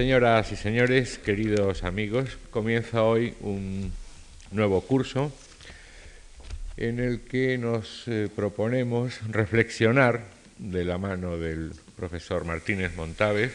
[0.00, 3.92] Señoras y señores, queridos amigos, comienza hoy un
[4.50, 5.30] nuevo curso
[6.78, 10.22] en el que nos eh, proponemos reflexionar
[10.56, 13.52] de la mano del profesor Martínez Montávez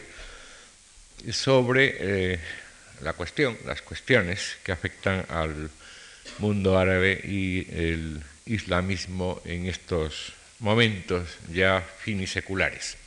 [1.32, 2.38] sobre eh,
[3.02, 5.68] la cuestión, las cuestiones que afectan al
[6.38, 12.98] mundo árabe y el islamismo en estos momentos ya finiseculares.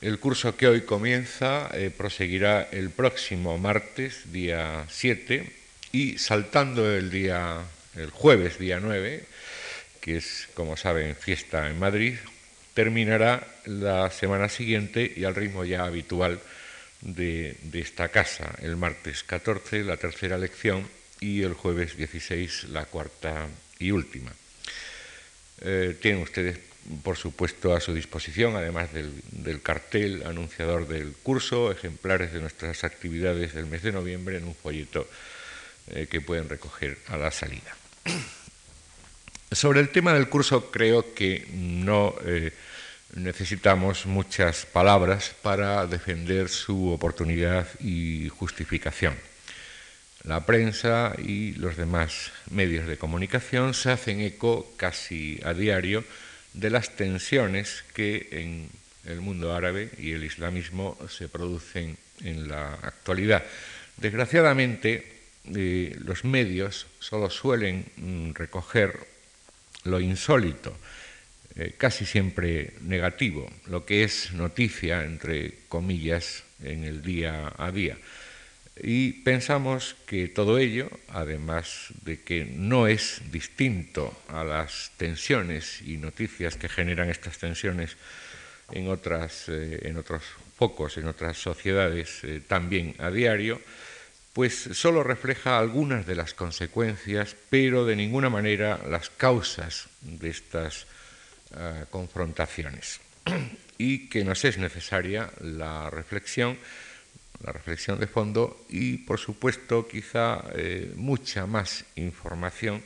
[0.00, 5.50] El curso que hoy comienza eh, proseguirá el próximo martes, día 7,
[5.92, 7.62] y saltando el día,
[7.94, 9.24] el jueves, día 9,
[10.02, 12.16] que es, como saben, fiesta en Madrid,
[12.74, 16.40] terminará la semana siguiente y al ritmo ya habitual
[17.00, 20.86] de, esta casa, el martes 14, la tercera lección,
[21.20, 24.30] y el jueves 16, la cuarta y última.
[25.62, 26.58] Eh, tienen ustedes
[27.02, 33.54] por supuesto, a su disposición, además del, cartel anunciador del curso, ejemplares de nuestras actividades
[33.54, 35.08] del mes de noviembre en un folleto
[35.88, 37.76] eh, que pueden recoger a la salida.
[39.52, 42.52] Sobre el tema del curso creo que no eh,
[43.14, 49.14] necesitamos muchas palabras para defender su oportunidad y justificación.
[50.24, 56.02] La prensa y los demás medios de comunicación se hacen eco casi a diario
[56.56, 58.68] de las tensiones que en
[59.04, 63.44] el mundo árabe y el islamismo se producen en la actualidad.
[63.96, 65.04] Desgraciadamente,
[65.54, 68.98] eh, los medios solo suelen mm, recoger
[69.84, 70.76] lo insólito,
[71.54, 77.96] eh, casi siempre negativo, lo que es noticia, entre comillas, en el día a día.
[78.82, 85.96] Y pensamos que todo ello, además de que no es distinto a las tensiones y
[85.96, 87.96] noticias que generan estas tensiones
[88.70, 90.22] en, otras, eh, en otros
[90.56, 93.60] focos, en otras sociedades eh, también a diario,
[94.34, 100.86] pues solo refleja algunas de las consecuencias, pero de ninguna manera las causas de estas
[101.54, 103.00] ah, confrontaciones.
[103.78, 106.58] y que nos es necesaria la reflexión
[107.44, 112.82] la reflexión de fondo y, por supuesto, quizá eh, mucha más información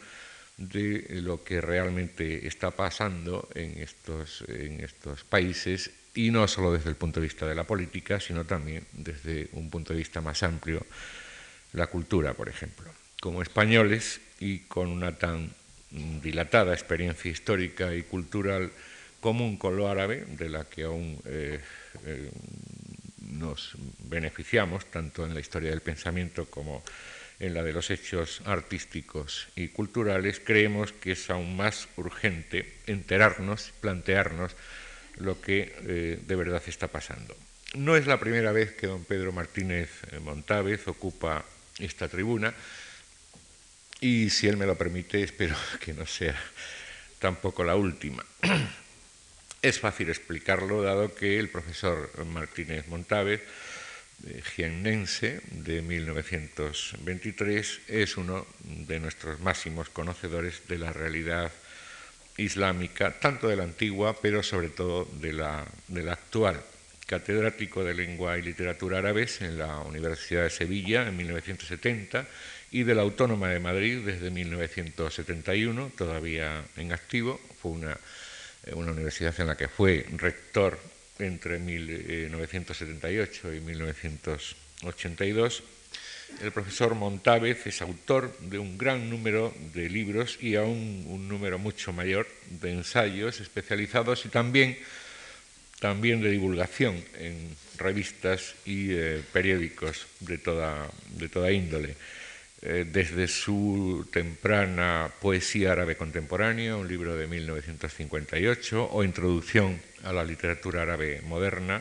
[0.57, 6.91] de lo que realmente está pasando en estos, en estos países y no solo desde
[6.91, 10.43] el punto de vista de la política, sino también desde un punto de vista más
[10.43, 10.85] amplio,
[11.73, 12.91] la cultura, por ejemplo.
[13.21, 15.53] Como españoles y con una tan
[16.23, 18.71] dilatada experiencia histórica y cultural
[19.21, 21.61] común con lo árabe, de la que aún eh,
[22.07, 22.31] eh,
[23.41, 26.85] nos beneficiamos tanto en la historia del pensamiento como
[27.41, 33.73] en la de los hechos artísticos y culturales, creemos que es aún más urgente enterarnos,
[33.81, 34.55] plantearnos
[35.17, 37.35] lo que eh, de verdad está pasando.
[37.75, 41.45] No es la primera vez que don Pedro Martínez eh, Montávez ocupa
[41.79, 42.53] esta tribuna
[44.01, 46.39] y si él me lo permite espero que no sea
[47.19, 48.25] tampoco la última.
[49.63, 53.43] Es fácil explicarlo, dado que el profesor Martínez Montávez,
[54.55, 61.53] jiennense de 1923, es uno de nuestros máximos conocedores de la realidad
[62.39, 66.63] islámica, tanto de la antigua, pero sobre todo de la, de actual.
[67.07, 72.27] Catedrático de Lengua y Literatura Árabes en la Universidad de Sevilla en 1970
[72.71, 77.39] y de la Autónoma de Madrid desde 1971, todavía en activo.
[77.61, 77.97] Fue una eh,
[78.75, 80.79] una universidad en la que fue rector
[81.19, 85.63] entre 1978 y 1982.
[86.43, 91.59] El profesor Montávez es autor de un gran número de libros y aún un número
[91.59, 94.79] mucho mayor de ensayos especializados y también,
[95.81, 101.97] también de divulgación en revistas y eh, periódicos de toda, de toda índole.
[102.63, 110.25] Eh, desde su temprana Poesía árabe contemporánea, un libro de 1958, o Introducción a la
[110.25, 111.81] literatura árabe moderna,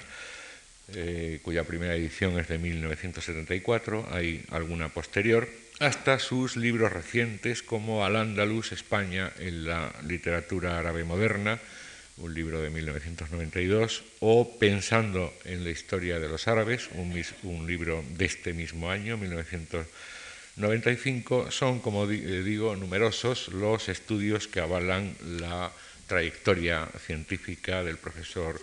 [0.93, 5.49] eh, cuya primera edición es de 1974, hay alguna posterior,
[5.79, 11.59] hasta sus libros recientes como Al-Ándalus, España en la literatura árabe moderna,
[12.15, 18.01] un libro de 1992, o Pensando en la historia de los árabes, un, un libro
[18.15, 20.18] de este mismo año, 1994
[20.59, 25.71] 95 son, como eh, digo, numerosos los estudios que avalan la
[26.05, 28.59] trayectoria científica del profesor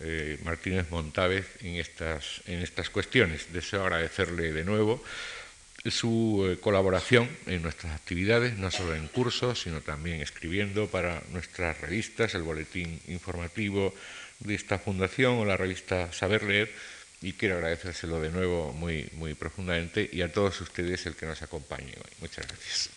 [0.00, 3.52] eh, Martínez Montávez en estas, en estas cuestiones.
[3.52, 5.02] Deseo agradecerle de nuevo
[5.90, 11.80] su eh, colaboración en nuestras actividades, no solo en cursos, sino también escribiendo para nuestras
[11.80, 13.92] revistas, el boletín informativo
[14.38, 16.70] de esta fundación o la revista Saber Leer,
[17.22, 21.42] y quiero agradecérselo de nuevo muy, muy profundamente y a todos ustedes el que nos
[21.42, 22.12] acompañe hoy.
[22.20, 22.90] Muchas gracias.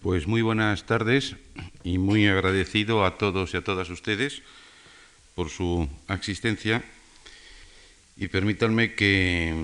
[0.00, 1.36] Pues muy buenas tardes
[1.84, 4.42] y muy agradecido a todos y a todas ustedes
[5.34, 6.82] por su asistencia
[8.16, 9.54] y permítanme que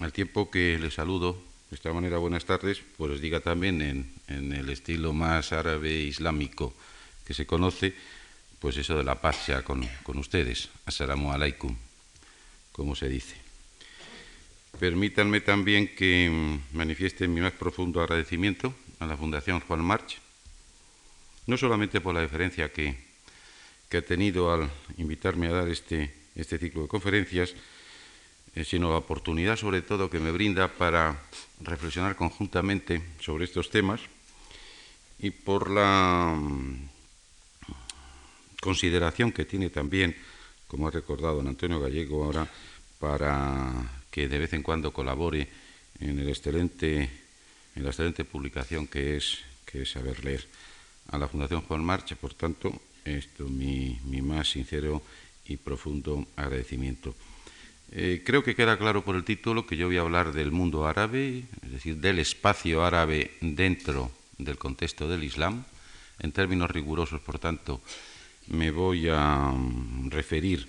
[0.00, 1.38] al tiempo que les saludo
[1.70, 3.80] de esta manera, buenas tardes, pues diga también
[4.28, 6.74] en, el estilo más árabe islámico
[7.24, 7.94] que se conoce,
[8.58, 10.68] pues eso de la paz sea con, con ustedes.
[10.84, 11.76] Assalamu alaikum,
[12.72, 13.36] como se dice.
[14.80, 20.18] Permítanme también que manifieste mi más profundo agradecimiento a la Fundación Juan March,
[21.46, 22.96] no solamente por la deferencia que,
[23.88, 27.54] que ha tenido al invitarme a dar este, este ciclo de conferencias,
[28.54, 31.22] sino la oportunidad sobre todo que me brinda para
[31.60, 34.00] reflexionar conjuntamente sobre estos temas
[35.18, 36.88] y por la mm,
[38.60, 40.16] consideración que tiene también,
[40.66, 42.48] como ha recordado Antonio Gallego ahora,
[42.98, 45.48] para que de vez en cuando colabore
[46.00, 47.10] en, el excelente,
[47.76, 50.46] en la excelente publicación que es, que es Saber Leer.
[51.08, 52.72] A la Fundación Juan Marcha, por tanto,
[53.04, 55.02] esto mi, mi más sincero
[55.46, 57.14] y profundo agradecimiento.
[57.92, 60.86] Eh, creo que queda claro por el título que yo voy a hablar del mundo
[60.86, 65.64] árabe, es decir, del espacio árabe dentro del contexto del Islam.
[66.20, 67.80] En términos rigurosos, por tanto,
[68.46, 70.68] me voy a mm, referir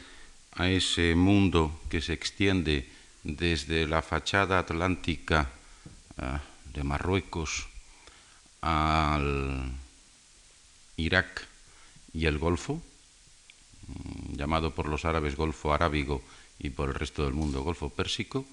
[0.54, 2.90] a ese mundo que se extiende
[3.24, 5.50] desde la fachada atlántica
[6.18, 6.42] ah,
[6.74, 7.68] de Marruecos
[8.62, 9.72] al
[10.98, 11.46] Irak
[12.14, 12.82] y el Golfo,
[13.88, 16.24] mm, llamado por los árabes Golfo Arábigo
[16.64, 18.46] y por el resto del mundo Golfo Pérsico.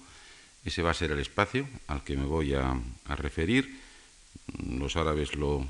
[0.65, 2.75] Ese va a ser el espacio al que me voy a,
[3.15, 3.79] referir.
[4.67, 5.65] Los árabes lo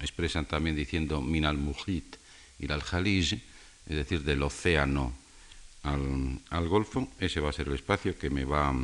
[0.00, 2.16] expresan también diciendo min al mujit
[2.58, 5.12] y al jalij, es decir, del océano
[5.84, 7.08] al, Golfo.
[7.18, 8.74] Ese va a ser el espacio que me va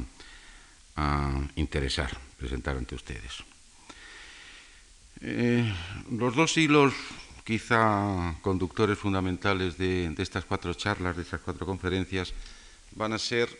[0.96, 3.42] a interesar presentar ante ustedes.
[5.20, 5.64] Eh,
[6.10, 6.92] los dos hilos
[7.44, 12.32] quizá conductores fundamentales de, estas cuatro charlas, de estas cuatro conferencias,
[12.92, 13.52] van a ser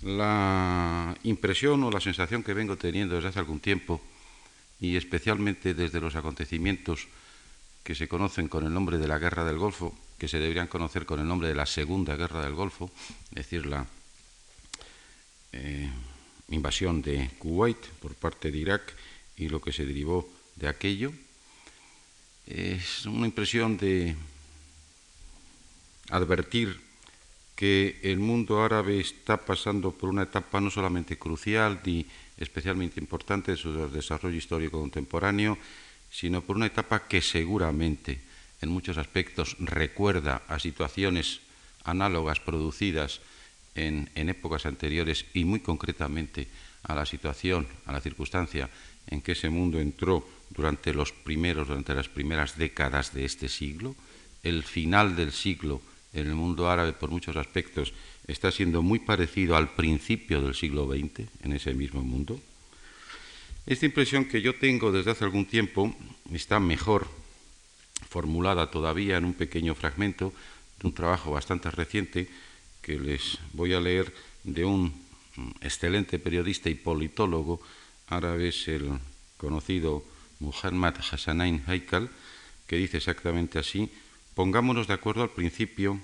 [0.00, 4.00] la impresión o la sensación que vengo teniendo desde hace algún tiempo
[4.80, 7.06] y especialmente desde los acontecimientos
[7.84, 11.04] que se conocen con el nombre de la Guerra del Golfo, que se deberían conocer
[11.04, 12.90] con el nombre de la Segunda Guerra del Golfo,
[13.30, 13.86] es decir, la
[15.52, 15.90] eh,
[16.48, 18.94] invasión de Kuwait por parte de Irak
[19.36, 21.12] y lo que se derivó de aquello.
[22.46, 24.14] Es una impresión de
[26.08, 26.80] advertir
[27.56, 32.06] que el mundo árabe está pasando por una etapa no solamente crucial ni
[32.38, 35.58] especialmente importante de su desarrollo histórico contemporáneo,
[36.10, 38.20] sino por una etapa que seguramente
[38.60, 41.40] en muchos aspectos recuerda a situaciones
[41.84, 43.20] análogas producidas
[43.74, 46.46] en, en épocas anteriores y muy concretamente
[46.84, 48.70] a la situación, a la circunstancia
[49.08, 53.94] en que ese mundo entró durante los primeros, durante las primeras décadas de este siglo.
[54.42, 55.80] El final del siglo
[56.12, 57.92] en el mundo árabe, por muchos aspectos,
[58.26, 62.40] está siendo muy parecido al principio del siglo XX en ese mismo mundo.
[63.66, 65.94] Esta impresión que yo tengo desde hace algún tiempo
[66.32, 67.08] está mejor
[68.08, 70.32] formulada todavía en un pequeño fragmento
[70.80, 72.28] de un trabajo bastante reciente
[72.82, 74.12] que les voy a leer
[74.42, 74.92] de un
[75.60, 77.60] excelente periodista y politólogo
[78.08, 78.98] árabe, el
[79.38, 80.04] conocido
[80.42, 82.10] Muhammad Hassanain Haikal,
[82.66, 83.88] que dice exactamente así,
[84.34, 86.00] pongámonos de acuerdo al principio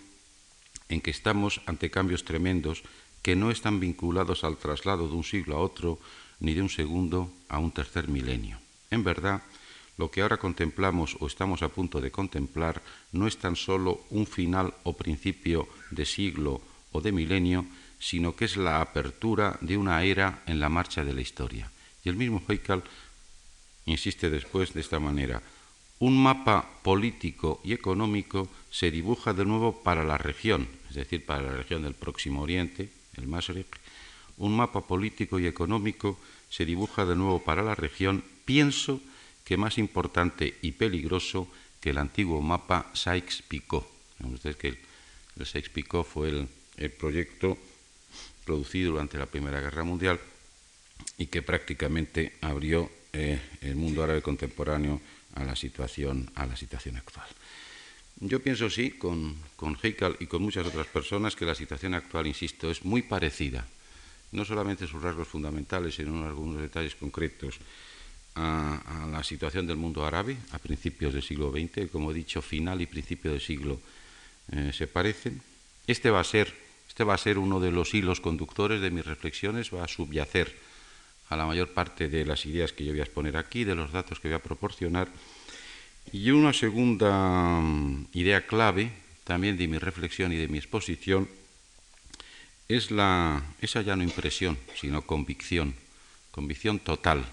[0.88, 2.83] en que estamos ante cambios tremendos
[3.23, 5.99] que no están vinculados al traslado de un siglo a otro,
[6.40, 8.59] ni de un segundo a un tercer milenio.
[8.90, 9.42] En verdad,
[9.99, 12.80] lo que ahora contemplamos o estamos a punto de contemplar
[13.12, 17.66] no es tan solo un final o principio de siglo o de milenio,
[17.99, 21.71] sino que es la apertura de una era en la marcha de la historia.
[22.04, 22.85] Y el mismo Haikal
[23.88, 25.42] insiste después de esta manera,
[25.99, 31.42] un mapa político y económico se dibuja de nuevo para la región, es decir, para
[31.42, 33.66] la región del Próximo Oriente, el Masriq,
[34.37, 36.18] un mapa político y económico
[36.50, 39.00] se dibuja de nuevo para la región, pienso
[39.45, 41.49] que más importante y peligroso
[41.80, 43.87] que el antiguo mapa Sykes-Picot.
[44.33, 44.78] Ustedes que el,
[45.47, 47.59] Sykes-Picot fue el, el proyecto
[48.45, 50.21] producido durante la Primera Guerra Mundial
[51.18, 55.00] y que prácticamente abrió eh, el mundo árabe contemporáneo
[55.34, 57.26] a la situación, a la situación actual.
[58.20, 59.78] Yo pienso sí, con, con
[60.18, 63.66] y con muchas otras personas, que la situación actual, insisto, es muy parecida,
[64.32, 67.60] no solamente en sus rasgos fundamentales, sino en algunos detalles concretos,
[68.34, 72.80] a, la situación del mundo árabe a principios del siglo XX, como he dicho, final
[72.80, 73.80] y principio del siglo
[74.52, 75.40] eh, se parecen.
[75.86, 76.54] Este va a ser,
[76.88, 80.54] este va a ser uno de los hilos conductores de mis reflexiones, va a subyacer
[81.28, 83.92] a la mayor parte de las ideas que yo voy a exponer aquí, de los
[83.92, 85.08] datos que voy a proporcionar.
[86.12, 88.92] Y una segunda mm, idea clave
[89.25, 91.28] también de mi reflexión y de mi exposición
[92.68, 95.75] es la, esa ya no impresión, sino convicción,
[96.30, 97.25] convicción total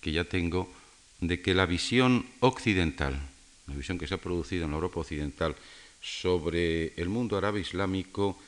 [0.00, 0.72] que ya tengo
[1.20, 3.18] de que la visión occidental,
[3.66, 5.56] la visión que se ha producido en la Europa occidental
[6.00, 8.38] sobre el mundo árabe islámico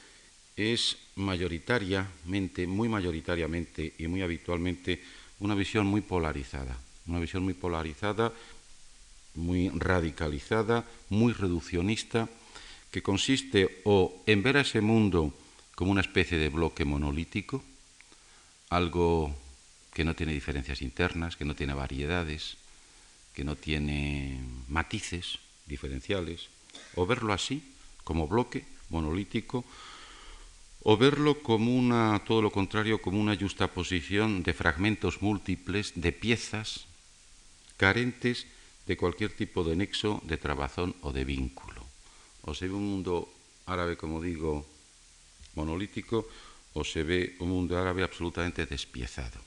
[0.57, 5.03] es mayoritariamente, muy mayoritariamente y muy habitualmente
[5.41, 8.33] una visión muy polarizada, una visión muy polarizada,
[9.35, 12.29] muy radicalizada, muy reduccionista,
[12.91, 15.35] que consiste o en ver a ese mundo
[15.75, 17.63] como una especie de bloque monolítico,
[18.71, 19.35] algo
[19.93, 22.57] que no tiene diferencias internas, que no tiene variedades,
[23.35, 26.49] que no tiene matices diferenciales,
[26.95, 27.63] o verlo así,
[28.05, 29.65] como bloque monolítico,
[30.87, 36.87] o verlo como una, todo lo contrario, como una justaposición de fragmentos múltiples, de piezas
[37.77, 38.47] carentes
[38.87, 41.83] de cualquier tipo de nexo, de trabazón o de vínculo.
[42.47, 43.27] O se ve un mundo
[43.67, 44.63] árabe, como digo,
[45.59, 46.31] monolítico,
[46.79, 49.43] o se ve un mundo árabe absolutamente despiezado.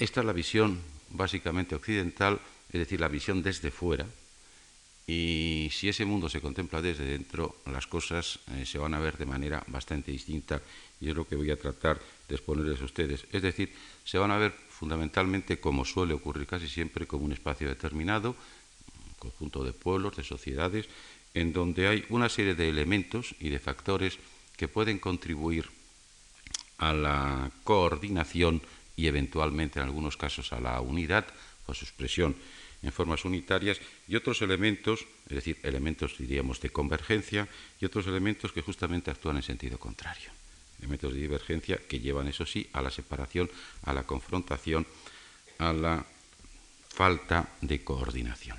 [0.00, 0.80] Esta es la visión
[1.12, 2.40] básicamente occidental,
[2.72, 4.08] es decir, la visión desde fuera.
[5.06, 9.18] Y si ese mundo se contempla desde dentro, las cosas eh, se van a ver
[9.18, 10.62] de manera bastante distinta
[11.00, 13.26] y es lo que voy a tratar de exponerles a ustedes.
[13.30, 13.70] Es decir,
[14.04, 19.14] se van a ver fundamentalmente como suele ocurrir casi siempre, como un espacio determinado, un
[19.18, 20.88] conjunto de pueblos, de sociedades,
[21.34, 24.18] en donde hay una serie de elementos y de factores
[24.56, 25.68] que pueden contribuir
[26.78, 28.62] a la coordinación
[28.96, 31.26] y eventualmente en algunos casos a la unidad
[31.66, 32.36] o su expresión
[32.84, 37.48] en formas unitarias y otros elementos, es decir, elementos diríamos de convergencia
[37.80, 40.30] y otros elementos que justamente actúan en sentido contrario.
[40.78, 43.50] Elementos de divergencia que llevan, eso sí, a la separación,
[43.84, 44.86] a la confrontación,
[45.58, 46.04] a la
[46.88, 48.58] falta de coordinación.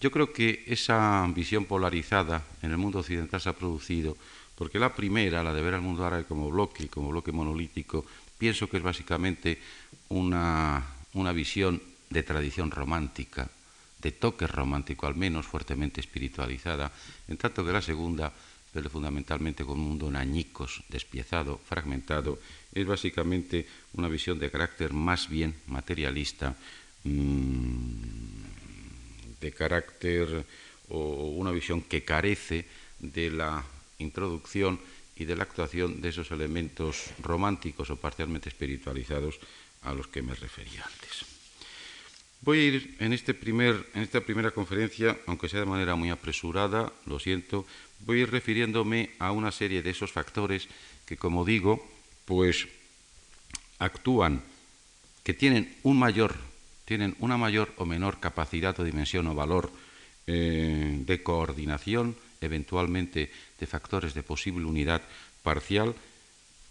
[0.00, 4.16] Yo creo que esa visión polarizada en el mundo occidental se ha producido
[4.54, 8.04] porque la primera, la de ver al mundo árabe como bloque, como bloque monolítico,
[8.38, 9.58] pienso que es básicamente
[10.08, 10.84] una,
[11.32, 13.48] visión de tradición romántica,
[14.00, 16.92] de toque romántico, al menos fuertemente espiritualizada,
[17.26, 18.32] en tanto que la segunda,
[18.72, 22.38] pero fundamentalmente con un mundo en añicos, despiezado, fragmentado,
[22.72, 26.54] es básicamente una visión de carácter más bien materialista,
[27.04, 30.44] mm, de carácter
[30.88, 32.66] o una visión que carece
[32.98, 33.64] de la
[33.98, 34.80] introducción
[35.16, 39.38] y de la actuación de esos elementos románticos o parcialmente espiritualizados
[39.82, 41.27] a los que me refería antes.
[42.40, 46.92] Voy a ir en, este en esta primera conferencia, aunque sea de manera muy apresurada,
[47.06, 47.66] lo siento,
[48.06, 50.68] voy a ir refiriéndome a una serie de esos factores
[51.04, 51.84] que, como digo,
[52.24, 52.68] pues
[53.78, 54.42] actúan,
[55.24, 56.36] que tienen un mayor,
[56.84, 59.70] tienen una mayor o menor capacidad o dimensión o valor
[60.26, 65.02] eh, de coordinación eventualmente de factores de posible unidad
[65.42, 65.94] parcial,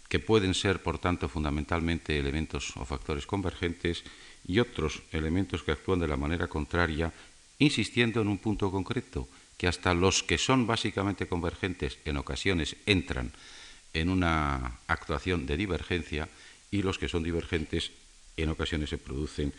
[0.08, 4.04] que pueden ser, por tanto, fundamentalmente elementos o factores convergentes,
[4.46, 7.12] y otros elementos que actúan de la manera contraria,
[7.58, 13.32] insistiendo en un punto concreto, que hasta los que son básicamente convergentes en ocasiones entran
[13.92, 16.28] en una actuación de divergencia
[16.70, 17.90] y los que son divergentes
[18.36, 19.52] en ocasiones se producen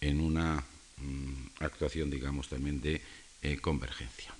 [0.00, 0.62] en una
[0.98, 3.02] mm, actuación, digamos, también de
[3.42, 4.32] eh, convergencia.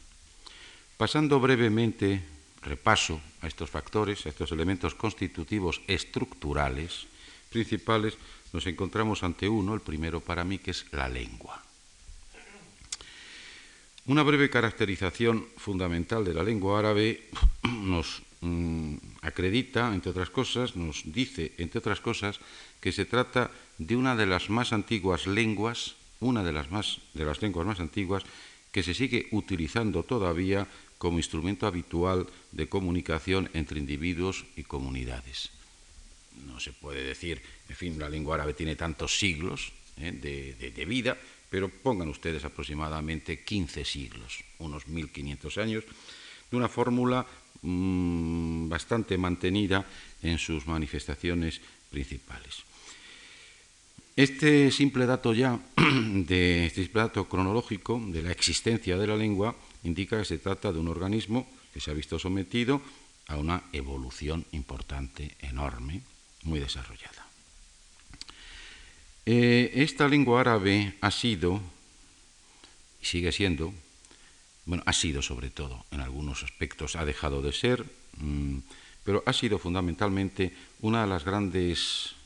[0.97, 2.23] Pasando brevemente,
[2.63, 7.07] repaso a estos factores, a estos elementos constitutivos estructurales
[7.49, 8.15] principales,
[8.53, 11.63] nos encontramos ante uno, el primero para mí, que es la lengua.
[14.07, 17.29] Una breve caracterización fundamental de la lengua árabe
[17.63, 22.41] nos mm, acredita, entre otras cosas, nos dice, entre otras cosas,
[22.81, 27.25] que se trata de una de las más antiguas lenguas, una de las, más, de
[27.25, 28.25] las lenguas más antiguas,
[28.73, 30.67] que se sigue utilizando todavía
[30.99, 35.51] como instrumento habitual de comunicación entre individuos y comunidades.
[36.47, 40.11] No se puede decir, en fin, la lengua árabe tiene tantos siglos ¿eh?
[40.11, 41.17] de, vida,
[41.49, 45.85] pero pongan ustedes aproximadamente 15 siglos, unos 1500 años,
[46.51, 47.25] de una fórmula
[47.63, 49.87] mm, bastante mantenida
[50.21, 51.61] en sus manifestaciones
[51.91, 52.67] principales.
[54.17, 55.55] Este simple dato ya,
[56.27, 60.81] de este dato cronológico de la existencia de la lengua, indica que se trata de
[60.81, 62.83] un organismo que se ha visto sometido
[63.29, 66.03] a una evolución importante, enorme,
[66.43, 67.20] muy desarrollada.
[69.33, 71.63] Eh, esta lengua árabe ha sido,
[73.01, 73.73] y sigue siendo,
[74.67, 78.59] bueno, ha sido sobre todo, en algunos aspectos ha dejado de ser, mm,
[79.05, 82.17] pero ha sido fundamentalmente una de las grandes,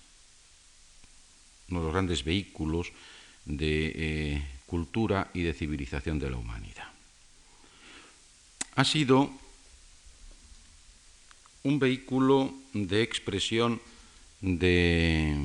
[1.69, 2.91] uno de los grandes vehículos
[3.45, 6.89] de eh, cultura y de civilización de la humanidad.
[8.77, 9.31] Ha sido
[11.65, 13.83] un vehículo de expresión
[14.41, 15.37] de,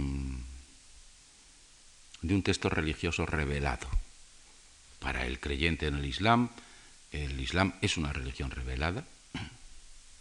[2.21, 3.87] de un texto religioso revelado.
[4.99, 6.49] Para el creyente en el Islam,
[7.11, 9.05] el Islam es una religión revelada,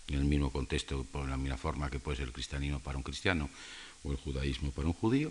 [0.08, 3.02] en el mismo contexto, por la misma forma que puede ser el cristianismo para un
[3.02, 3.50] cristiano
[4.04, 5.30] o el judaísmo para un judío.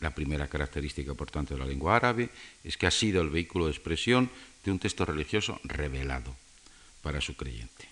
[0.00, 2.30] La primera característica, por tanto, de la lengua árabe
[2.64, 4.30] es que ha sido el vehículo de expresión
[4.64, 6.36] de un texto religioso revelado
[7.02, 7.88] para su creyente.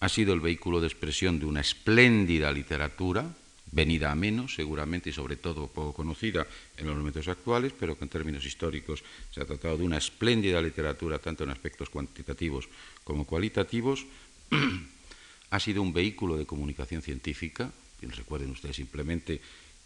[0.00, 3.34] Ha sido el vehículo de expresión de una espléndida literatura,
[3.72, 6.46] venida a menos seguramente y sobre todo poco conocida
[6.76, 10.60] en los momentos actuales, pero que en términos históricos se ha tratado de una espléndida
[10.60, 12.68] literatura tanto en aspectos cuantitativos
[13.04, 14.06] como cualitativos,
[15.50, 17.70] ha sido un vehículo de comunicación científica,
[18.02, 19.40] recuerden ustedes simplemente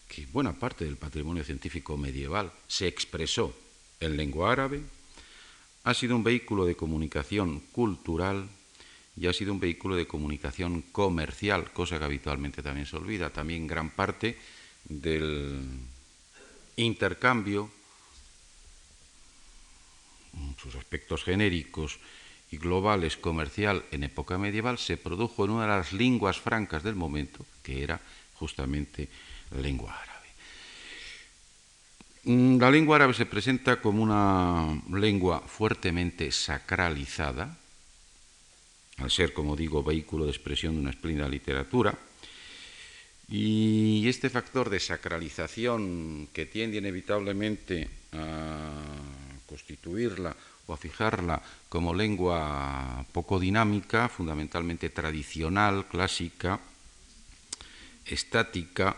[0.08, 3.54] que buena parte del patrimonio científico medieval se expresó
[4.00, 4.82] en lengua árabe,
[5.84, 8.48] ha sido un vehículo de comunicación cultural,
[9.16, 13.30] y ha sido un vehículo de comunicación comercial, cosa que habitualmente también se olvida.
[13.30, 14.36] También gran parte
[14.84, 15.62] del
[16.76, 17.70] intercambio,
[20.60, 21.98] sus aspectos genéricos
[22.50, 26.96] y globales comercial en época medieval, se produjo en una de las lenguas francas del
[26.96, 28.00] momento, que era
[28.34, 29.08] justamente
[29.52, 30.14] la lengua árabe.
[32.24, 37.58] Mm, la lengua árabe se presenta como una lengua fuertemente sacralizada,
[38.98, 41.96] al ser, como digo, vehículo de expresión de una espléndida literatura.
[43.28, 48.70] Y este factor de sacralización que tiende inevitablemente a
[49.46, 56.60] constituirla o a fijarla como lengua poco dinámica, fundamentalmente tradicional, clásica,
[58.06, 58.96] estática,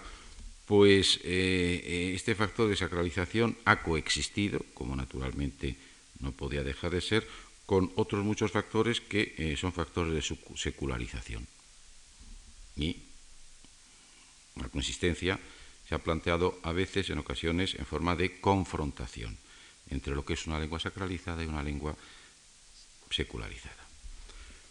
[0.67, 5.77] pues eh, eh, este factor de sacralización ha coexistido, como naturalmente
[6.19, 7.27] no podía dejar de ser,
[7.67, 11.47] con otros muchos factores que eh, son factores de secularización.
[12.77, 13.03] Y
[14.57, 15.39] la consistencia
[15.89, 19.37] se ha planteado a veces, en ocasiones, en forma de confrontación
[19.91, 21.95] entre lo que es una lengua sacralizada y una lengua
[23.11, 23.87] secularizada.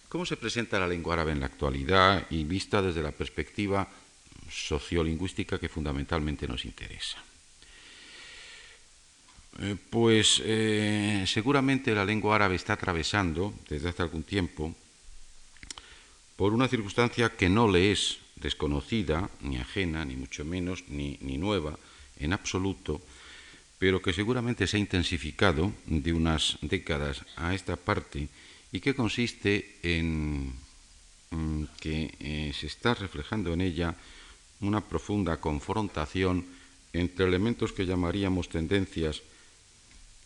[0.10, 3.88] ¿Cómo se presenta la lengua árabe en la actualidad y vista desde la perspectiva
[4.49, 7.23] sociolingüística que fundamentalmente nos interesa?
[9.58, 14.76] Eh, pues eh, seguramente la lengua árabe está atravesando desde hace algún tiempo
[16.36, 21.80] por una circunstancia que no le es desconocida, ni ajena, ni mucho menos, ni, nueva
[22.20, 23.02] en absoluto,
[23.80, 28.28] pero que seguramente se ha intensificado de unas décadas a esta parte
[28.74, 30.52] y que consiste en,
[31.80, 33.96] que eh, se está reflejando en ella
[34.60, 36.46] una profunda confrontación
[36.91, 39.22] entre elementos que llamaríamos tendencias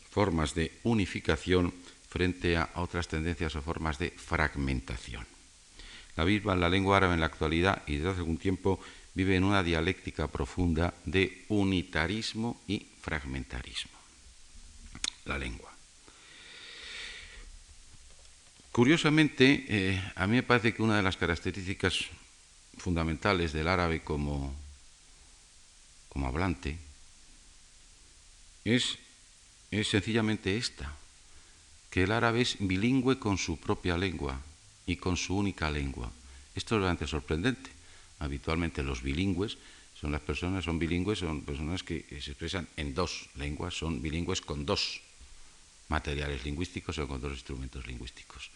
[0.09, 1.73] formas de unificación
[2.09, 5.25] frente a otras tendencias o formas de fragmentación.
[6.15, 8.79] La misma, la lengua árabe en la actualidad y desde hace algún tiempo
[9.13, 13.97] vive en una dialéctica profunda de unitarismo y fragmentarismo.
[15.25, 15.71] La lengua.
[18.71, 22.05] Curiosamente, eh, a mí me parece que una de las características
[22.77, 24.55] fundamentales del árabe como,
[26.09, 26.77] como hablante
[28.63, 28.97] es
[29.71, 30.95] es sencillamente esta,
[31.89, 34.39] que el árabe es bilingüe con su propia lengua
[34.85, 36.11] y con su única lengua.
[36.55, 37.69] Esto es realmente sorprendente.
[38.19, 39.57] Habitualmente los bilingües
[39.99, 44.41] son las personas, son bilingües, son personas que se expresan en dos lenguas, son bilingües
[44.41, 45.01] con dos
[45.89, 48.51] materiales lingüísticos o con dos instrumentos lingüísticos.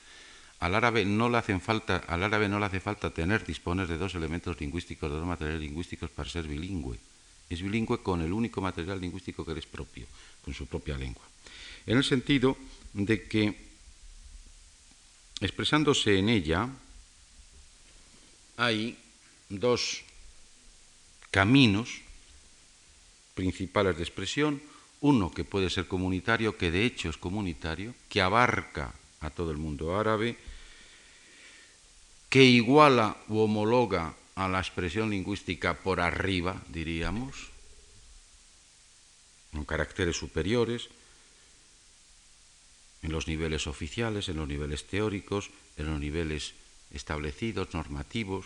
[0.59, 3.97] Al árabe no le hacen falta, al árabe no le hace falta tener, disponer de
[3.97, 6.99] dos elementos lingüísticos, de dos materiales lingüísticos para ser bilingüe.
[7.53, 10.07] Es bilingüe con el único material lingüístico que es propio,
[10.43, 11.21] con su propia lengua.
[11.85, 12.57] En el sentido
[12.93, 13.53] de que,
[15.39, 16.67] expresándose en ella,
[18.57, 18.97] hay
[19.49, 20.01] dos
[21.29, 22.01] caminos
[23.35, 24.61] principales de expresión,
[25.01, 29.57] uno que puede ser comunitario, que de hecho es comunitario, que abarca a todo el
[29.57, 30.37] mundo árabe,
[32.29, 37.51] que iguala u homologa a la expresión lingüística por arriba, diríamos,
[39.51, 40.89] con caracteres superiores,
[43.03, 46.53] en los niveles oficiales, en los niveles teóricos, en los niveles
[46.91, 48.45] establecidos, normativos.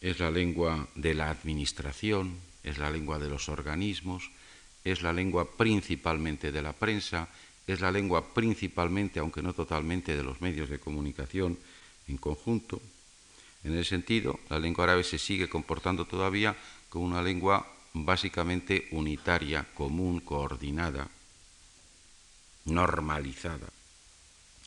[0.00, 4.30] Es la lengua de la administración, es la lengua de los organismos,
[4.84, 7.28] es la lengua principalmente de la prensa,
[7.66, 11.58] es la lengua principalmente, aunque no totalmente, de los medios de comunicación
[12.06, 12.80] en conjunto.
[13.64, 16.56] En ese sentido, la lengua árabe se sigue comportando todavía
[16.88, 21.08] como una lengua básicamente unitaria, común, coordinada,
[22.64, 23.68] normalizada.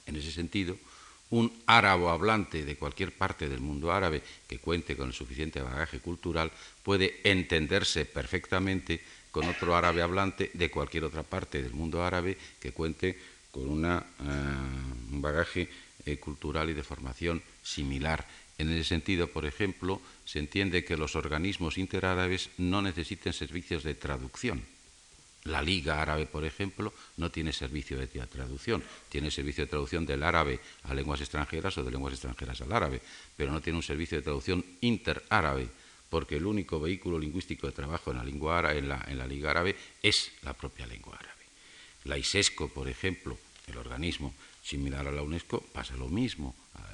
[0.05, 0.77] En ese sentido,
[1.29, 5.99] un árabo hablante de cualquier parte del mundo árabe que cuente con el suficiente bagaje
[5.99, 6.51] cultural
[6.83, 9.01] puede entenderse perfectamente
[9.31, 13.17] con otro árabe hablante de cualquier otra parte del mundo árabe que cuente
[13.49, 15.67] con eh, un bagaje
[16.05, 18.27] eh, cultural y de formación similar.
[18.57, 23.95] En ese sentido, por ejemplo, se entiende que los organismos interárabes no necesiten servicios de
[23.95, 24.63] traducción.
[25.45, 30.23] La Liga Árabe, por ejemplo, no tiene servicio de traducción, tiene servicio de traducción del
[30.23, 33.01] árabe a lenguas extranjeras o de lenguas extranjeras al árabe,
[33.35, 35.67] pero no tiene un servicio de traducción interárabe
[36.13, 39.75] porque el único vehículo lingüístico de trabajo en la, lengua árabe, en la, Liga Árabe
[40.03, 41.41] es la propia lengua árabe.
[42.03, 43.35] La ISESCO, por ejemplo,
[43.65, 46.53] el organismo similar a la UNESCO, pasa lo mismo.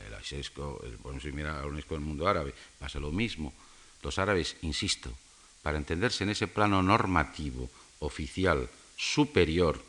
[0.10, 3.54] La ISESCO, el organismo similar a UNESCO en el mundo árabe, pasa lo mismo.
[4.02, 5.12] Los árabes, insisto,
[5.62, 7.70] para entenderse en ese plano normativo,
[8.00, 9.82] oficial, superior,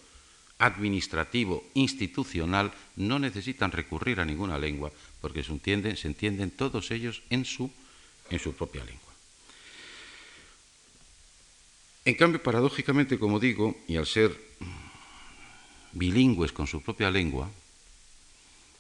[0.59, 7.23] administrativo, institucional, no necesitan recurrir a ninguna lengua, porque se entienden, se entienden todos ellos
[7.31, 7.71] en su,
[8.31, 9.11] en su propia lengua.
[12.05, 14.37] En cambio, paradójicamente, como digo, y al ser
[15.93, 17.51] bilingües con su propia lengua,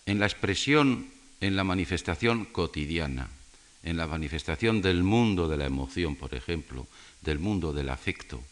[0.06, 1.08] en la expresión,
[1.40, 3.28] en la manifestación cotidiana,
[3.82, 6.86] en la manifestación del mundo de la emoción, por ejemplo,
[7.22, 8.42] del mundo del afecto,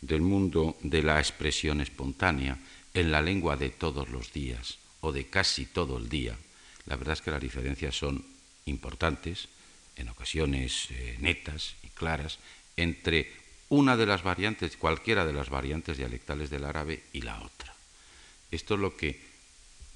[0.00, 2.58] del mundo de la expresión espontánea,
[2.94, 6.36] en la lengua de todos los días o de casi todo el día,
[6.86, 8.24] la verdad es que las diferencias son
[8.66, 9.48] importantes,
[9.96, 12.38] en ocasiones eh, netas y claras,
[12.76, 13.32] entre
[13.68, 17.74] una de las variantes, cualquiera de las variantes dialectales del árabe y la otra.
[18.50, 19.20] Esto es lo que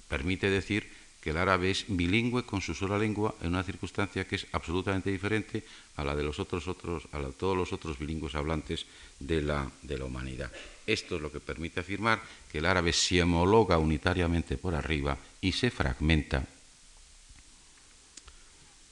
[0.08, 0.90] permite decir
[1.26, 5.10] que el árabe es bilingüe con su sola lengua en una circunstancia que es absolutamente
[5.10, 5.64] diferente
[5.96, 8.86] a la de los otros, otros a de todos los otros bilingües hablantes
[9.18, 9.68] de la,
[10.04, 10.52] humanidad.
[10.86, 15.50] Esto es lo que permite afirmar que el árabe se homologa unitariamente por arriba y
[15.50, 16.46] se fragmenta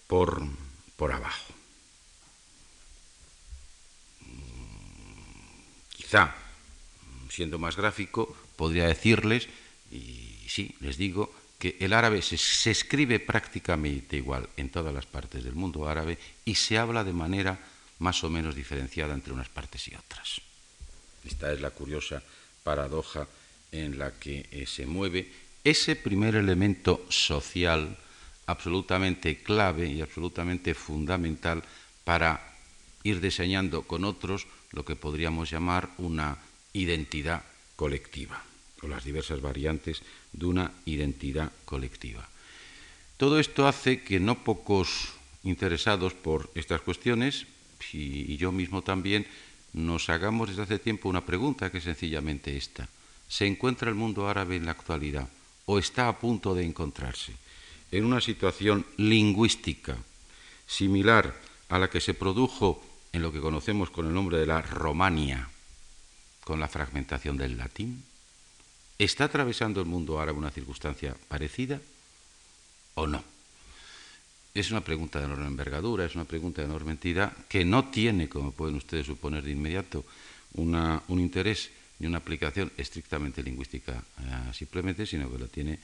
[0.09, 0.43] por,
[0.97, 1.55] por abajo.
[5.95, 6.35] Quizá,
[7.31, 9.47] siendo más gráfico, podría decirles,
[9.93, 11.33] y sí, les digo,
[11.65, 12.37] que el árabe se,
[12.71, 17.59] escribe prácticamente igual en todas las partes del mundo árabe y se habla de manera
[18.01, 20.43] más o menos diferenciada entre unas partes y otras.
[21.25, 22.23] Esta es la curiosa
[22.63, 23.27] paradoja
[23.73, 25.33] en la que eh, se mueve
[25.65, 27.97] ese primer elemento social
[28.45, 31.65] absolutamente clave y absolutamente fundamental
[32.05, 32.45] para
[33.05, 36.37] ir diseñando con otros lo que podríamos llamar una
[36.75, 37.43] identidad
[37.75, 38.45] colectiva,
[38.83, 40.03] o las diversas variantes
[40.35, 42.29] de una identidad colectiva.
[43.17, 47.47] Todo esto hace que no pocos interesados por estas cuestiones,
[47.93, 49.27] y yo mismo también,
[49.75, 52.89] nos hagamos desde hace tiempo una pregunta que es sencillamente esta.
[53.29, 55.29] ¿Se encuentra el mundo árabe en la actualidad
[55.67, 57.33] o está a punto de encontrarse
[57.91, 59.97] en una situación lingüística
[60.67, 61.35] similar
[61.69, 65.49] a la que se produjo en lo que conocemos con el nombre de la Romania,
[66.45, 68.03] con la fragmentación del latín?
[68.99, 71.81] ¿Está atravesando el mundo árabe una circunstancia parecida
[72.95, 73.25] o no?
[74.55, 78.29] Es una pregunta de enorme envergadura, es una pregunta de enorme entidad que no tiene,
[78.29, 80.05] como pueden ustedes suponer de inmediato,
[80.55, 85.79] un interés ni una aplicación estrictamente lingüística eh, simplemente, sino que la tiene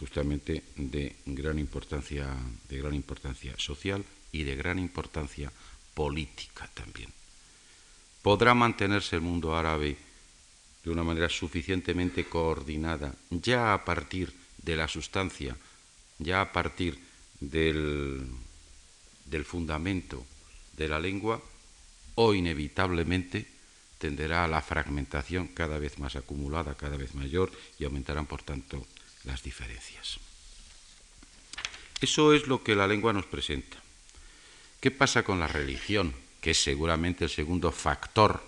[0.00, 2.26] justamente de gran importancia,
[2.68, 5.52] de gran importancia social y de gran importancia
[5.94, 7.12] política también.
[8.22, 9.96] ¿Podrá mantenerse el mundo árabe
[10.88, 15.54] de una manera suficientemente coordinada ya a partir de la sustancia,
[16.18, 16.98] ya a partir
[17.40, 18.26] del,
[19.26, 20.24] del fundamento
[20.78, 21.42] de la lengua
[22.14, 23.46] o inevitablemente
[23.98, 28.86] tenderá a la fragmentación cada vez más acumulada, cada vez mayor y aumentarán por tanto
[29.24, 30.16] las diferencias.
[32.00, 33.76] Eso es lo que la lengua nos presenta.
[34.80, 38.42] ¿Qué pasa con la religión, que es seguramente el segundo factor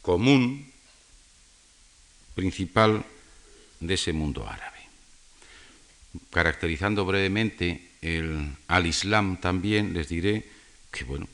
[0.00, 0.75] común,
[2.36, 3.00] principal
[3.80, 4.76] de ese mundo árabe?
[6.30, 10.44] Caracterizando brevemente el, al Islam también, les diré
[10.92, 11.26] que, bueno,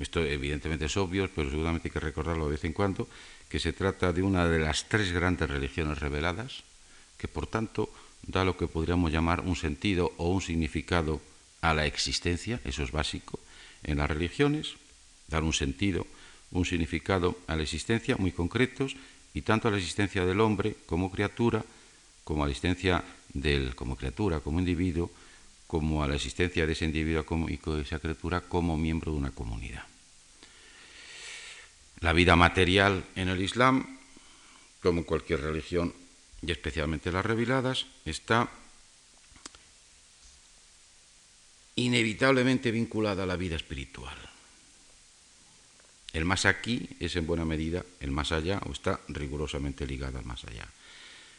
[0.00, 3.08] esto evidentemente es obvio, pero seguramente hay que recordarlo de vez en cuando,
[3.48, 6.62] que se trata de una de las tres grandes religiones reveladas,
[7.16, 7.90] que por tanto
[8.26, 11.22] da lo que podríamos llamar un sentido o un significado
[11.62, 13.38] a la existencia, eso es básico,
[13.82, 14.74] en las religiones,
[15.28, 16.06] dar un sentido,
[16.50, 18.96] un significado a la existencia muy concretos
[19.34, 21.64] y tanto a la existencia del hombre como criatura,
[22.24, 25.10] como a la existencia del como criatura, como individuo,
[25.66, 29.18] como a la existencia de ese individuo como, y de esa criatura como miembro de
[29.18, 29.84] una comunidad.
[32.00, 33.98] La vida material en el Islam,
[34.82, 35.92] como en cualquier religión,
[36.40, 38.48] y especialmente las reveladas, está
[41.74, 44.27] inevitablemente vinculada a la vida espiritual.
[46.18, 50.24] El más aquí es en buena medida el más allá o está rigurosamente ligado al
[50.24, 50.66] más allá.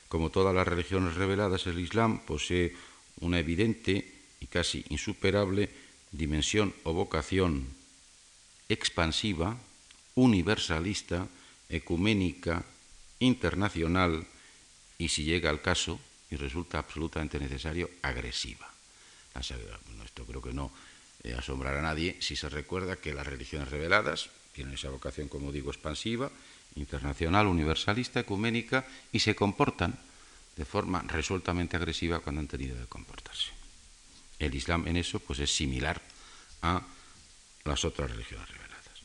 [0.08, 2.78] Como todas las religiones reveladas, el Islam posee
[3.20, 5.70] una evidente y casi insuperable
[6.13, 7.68] dimensión o vocación
[8.70, 9.58] expansiva,
[10.15, 11.28] universalista,
[11.68, 12.63] ecuménica,
[13.20, 14.26] internacional
[14.98, 16.00] y, si llega al caso
[16.32, 18.72] y resulta absolutamente necesario, agresiva.
[20.06, 20.72] Esto creo que no
[21.26, 25.52] eh, asombrará a nadie si se recuerda que las religiones reveladas tienen esa vocación, como
[25.52, 26.32] digo, expansiva,
[26.76, 29.98] internacional, universalista, ecuménica y se comportan
[30.56, 33.52] de forma resueltamente agresiva cuando han tenido de comportarse.
[34.38, 36.02] El Islam en eso pues es similar
[36.62, 36.82] a
[37.66, 39.04] las otras religiones reveladas.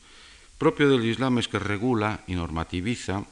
[0.57, 3.25] Propio del Islam es que regula y normativiza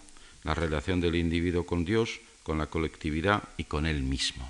[0.43, 4.49] la relación del individuo con Dios, con la colectividad y con él mismo.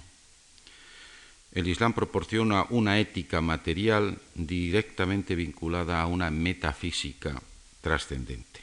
[1.51, 7.41] El Islam proporciona una ética material directamente vinculada a una metafísica
[7.83, 8.61] trascendente.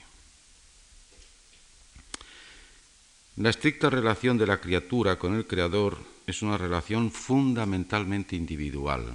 [3.37, 9.13] La estricta relación de la criatura con el Creador es una relación fundamentalmente individual.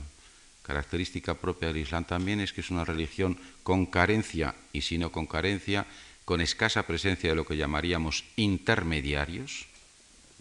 [0.62, 5.12] Característica propia del Islam también es que es una religión con carencia, y si no
[5.12, 5.86] con carencia,
[6.24, 9.66] con escasa presencia de lo que llamaríamos intermediarios.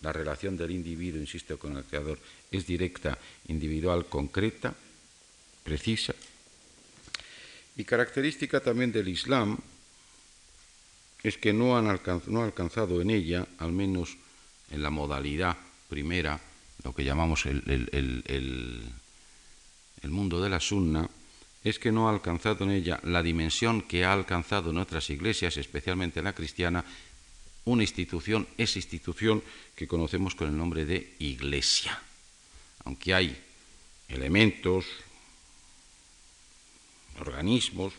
[0.02, 2.18] La relación del individuo, insisto, con el Creador
[2.50, 3.16] es directa,
[3.48, 4.74] individual, concreta,
[5.62, 6.14] precisa.
[7.76, 9.58] Y característica también del Islam
[11.22, 14.16] es que no, han no ha alcanzado en ella, al menos
[14.70, 15.56] en la modalidad
[15.88, 16.38] primera,
[16.84, 17.62] lo que llamamos el,
[20.08, 21.08] mundo de la sunna,
[21.64, 25.56] es que no ha alcanzado en ella la dimensión que ha alcanzado en otras iglesias,
[25.56, 26.84] especialmente la cristiana,
[27.64, 29.42] una institución, esa institución
[29.74, 31.98] que conocemos con el nombre de iglesia.
[32.84, 33.42] Aunque hay
[34.08, 34.84] elementos,
[37.20, 37.92] organismos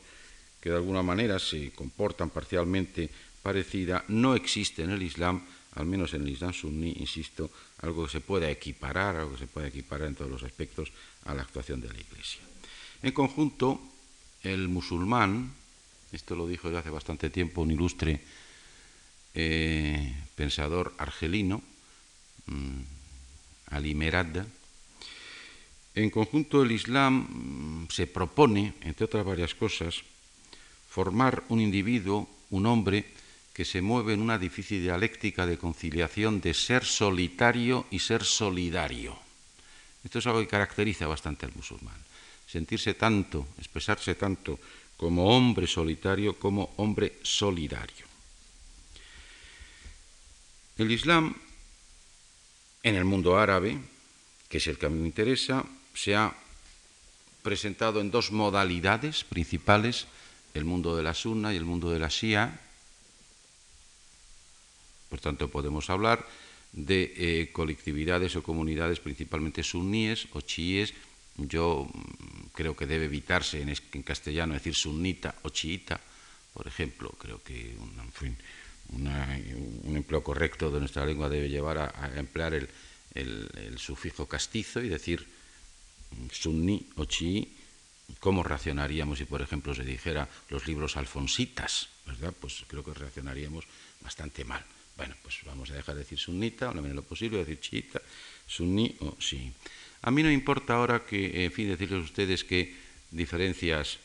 [0.61, 3.09] que de alguna manera se comportan parcialmente
[3.43, 5.43] parecida, no existe en el Islam
[5.75, 7.51] al menos en el Islam suní, insisto,
[7.83, 10.91] algo que se pueda equiparar, algo que se pueda equiparar en todos los aspectos
[11.25, 12.41] a la actuación de la Iglesia.
[13.03, 13.81] En conjunto,
[14.43, 15.53] el musulmán,
[16.11, 18.21] esto lo dijo desde hace bastante tiempo un ilustre
[19.33, 21.61] eh, pensador argelino,
[22.47, 22.81] mm,
[23.71, 24.45] Ali Merad,
[25.95, 30.03] en conjunto el Islam mm, se propone, entre otras varias cosas,
[30.89, 33.05] formar un individuo, un hombre,
[33.53, 39.17] que se mueve en una difícil dialéctica de conciliación de ser solitario y ser solidario.
[40.03, 41.95] Esto es algo que caracteriza bastante al musulmán.
[42.45, 44.59] Sentirse tanto, expresarse tanto
[44.97, 48.05] como hombre solitario como hombre solidario.
[50.77, 51.33] El Islam
[52.83, 53.79] en el mundo árabe,
[54.49, 56.35] que es el que a mí me interesa, se ha
[57.41, 60.05] presentado en dos modalidades principales,
[60.53, 62.59] el mundo de la sunna y el mundo de la shia,
[65.09, 66.27] por tanto, podemos hablar
[66.73, 70.91] de eh, colectividades o comunidades principalmente suníes o chiíes.
[71.37, 76.01] Yo mm, creo que debe evitarse en, castellano decir sunnita o chiita,
[76.53, 77.15] por ejemplo.
[77.17, 77.95] Creo que un,
[79.95, 82.67] empleo correcto de nuestra lengua debe llevar a, emplear el,
[83.77, 85.25] sufijo castizo y decir
[86.31, 87.47] sunni o chií.
[88.19, 91.89] ¿Cómo reaccionaríamos si, por ejemplo, se dijera los libros alfonsitas?
[92.05, 92.33] ¿verdad?
[92.39, 93.65] Pues creo que reaccionaríamos
[94.01, 94.63] bastante mal.
[94.95, 98.01] Bueno, pues vamos a dejar de decir sunnita, o menos lo posible, decir chiita,
[98.47, 99.51] sunni o sí.
[100.03, 102.75] A mí no importa ahora que, en fin, decirles a ustedes que
[103.11, 103.99] diferencias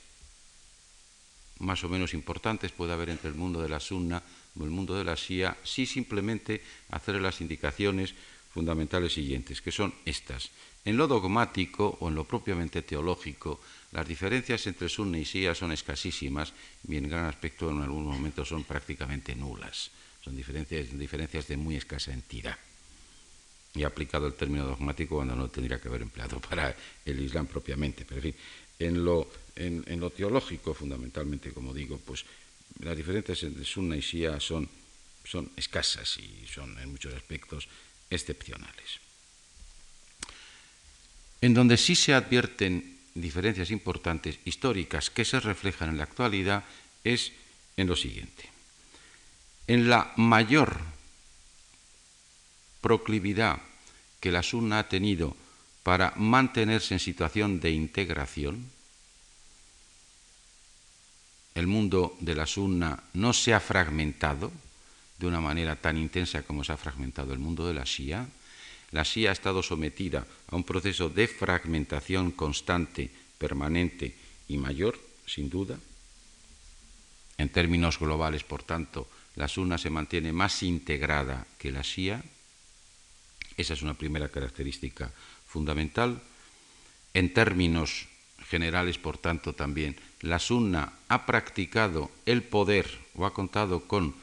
[1.60, 4.22] más o menos importantes puede haber entre el mundo de la sunna
[4.58, 8.14] o el mundo de la shia, sí simplemente hacer las indicaciones
[8.52, 10.50] fundamentales siguientes, que son estas.
[10.84, 13.60] En lo dogmático o en lo propiamente teológico,
[13.92, 16.52] las diferencias entre sunna y shia son escasísimas
[16.88, 19.90] y en gran aspecto en algunos momentos son prácticamente nulas.
[20.24, 22.56] Son diferencias, de muy escasa entidad.
[23.74, 28.04] Y aplicado el término dogmático cuando no tendría que haber empleado para el Islam propiamente.
[28.04, 28.34] Pero en fin,
[28.78, 32.24] en lo, en, lo teológico, fundamentalmente, como digo, pues
[32.80, 34.68] las diferencias entre Sunna y Shia son,
[35.24, 37.68] son escasas y son en muchos aspectos
[38.08, 39.09] excepcionales.
[41.40, 46.64] En donde sí se advierten diferencias importantes históricas que se reflejan en la actualidad
[47.04, 47.32] es
[47.76, 48.48] en lo siguiente.
[49.66, 50.78] En la mayor
[52.80, 53.60] proclividad
[54.20, 55.36] que la Sunna ha tenido
[55.82, 58.70] para mantenerse en situación de integración,
[61.54, 64.52] el mundo de la Sunna no se ha fragmentado
[65.18, 68.26] de una manera tan intensa como se ha fragmentado el mundo de la Shia.
[68.92, 74.14] La Shia ha estado sometida a un proceso de fragmentación constante, permanente
[74.48, 75.78] y mayor, sin duda.
[77.38, 82.22] En términos globales, por tanto, la Sunna se mantiene más integrada que la Shia.
[83.56, 85.12] Esa es una primera característica
[85.46, 86.20] fundamental.
[87.14, 88.08] En términos
[88.48, 94.14] generales, por tanto, también la Sunna ha practicado el poder o ha contado con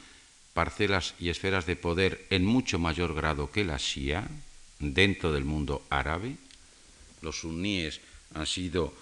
[0.52, 4.28] parcelas y esferas de poder en mucho mayor grado que la Shia
[4.78, 6.36] dentro del mundo árabe.
[7.22, 8.00] Los suníes
[8.34, 8.94] han sido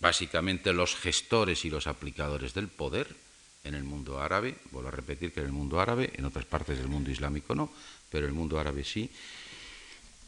[0.00, 3.16] básicamente los gestores y los aplicadores del poder
[3.64, 4.56] en el mundo árabe.
[4.70, 7.72] Vuelvo a repetir que en el mundo árabe, en otras partes del mundo islámico no,
[8.10, 9.10] pero en el mundo árabe sí.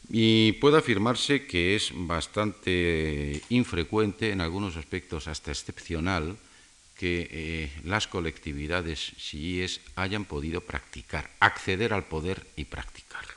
[0.08, 6.36] Y puede afirmarse que es bastante infrecuente, en algunos aspectos hasta excepcional,
[6.96, 13.35] que eh, las colectividades chiíes hayan podido practicar, acceder al poder y practicarlo.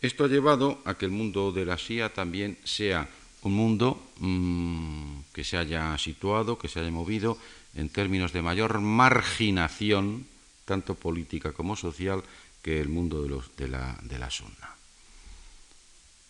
[0.00, 3.08] Esto ha llevado a que el mundo de la Shia también sea
[3.42, 7.36] un mundo mm, que se haya situado, que se haya movido
[7.74, 10.26] en términos de mayor marginación,
[10.64, 12.22] tanto política como social,
[12.62, 13.22] que el mundo
[13.56, 14.76] de, la, de la sunna.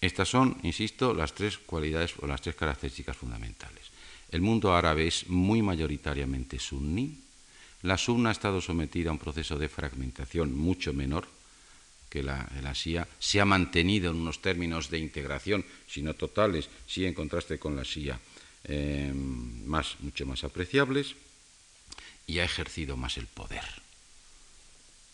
[0.00, 3.90] Estas son, insisto, las tres cualidades o las tres características fundamentales.
[4.30, 7.18] El mundo árabe es muy mayoritariamente sunní.
[7.83, 11.26] La sunna ha estado sometida a un proceso de fragmentación mucho menor
[12.11, 12.44] que la,
[12.75, 13.07] shia.
[13.18, 17.77] Se ha mantenido en unos términos de integración, si no totales, sí en contraste con
[17.77, 18.18] la shia,
[18.64, 21.14] eh, más, mucho más apreciables,
[22.27, 23.64] y ha ejercido más el poder.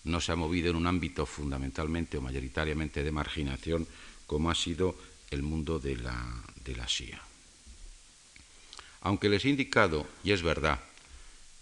[0.05, 3.87] No se ha movido en un ámbito fundamentalmente o mayoritariamente de marginación
[4.27, 4.97] como ha sido
[5.31, 6.17] el mundo de la,
[6.65, 7.21] de la Shia.
[9.03, 10.81] Aunque les he indicado, y es verdad,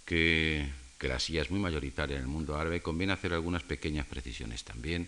[0.04, 0.70] que,
[1.04, 4.64] que la Shia es muy mayoritaria en el mundo árabe, conviene hacer algunas pequeñas precisiones
[4.64, 5.06] también,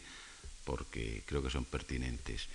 [0.62, 2.48] porque creo que son pertinentes.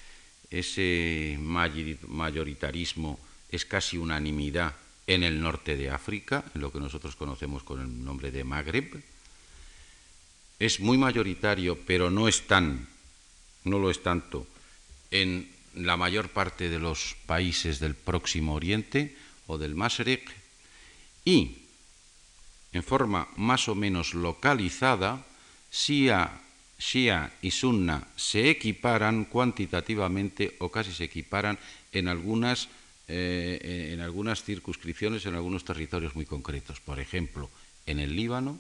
[0.52, 4.76] Ese mayoritarismo es casi unanimidad
[5.08, 9.02] en el norte de África, en lo que nosotros conocemos con el nombre de Magreb.
[10.60, 12.88] Es muy mayoritario, pero no es tan,
[13.64, 14.46] no lo es tanto
[15.10, 20.30] en la mayor parte de los países del Próximo Oriente o del Masrek
[21.26, 21.61] y
[22.74, 25.26] en forma más o menos localizada,
[25.72, 26.42] Shia,
[26.80, 31.60] Shia y Sunna se equiparan cuantitativamente o casi se equiparan
[31.92, 32.70] en algunas,
[33.08, 36.80] eh, en algunas circunscripciones, en algunos territorios muy concretos.
[36.80, 37.50] Por ejemplo,
[37.86, 38.60] en el Líbano,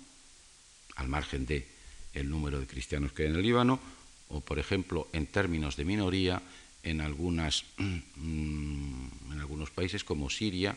[0.95, 1.67] al margen de
[2.13, 3.80] el número de cristianos que hay en el Líbano,
[4.28, 6.41] o, por ejemplo, en términos de minoría,
[6.84, 10.76] en, algunas, en algunos países como Siria,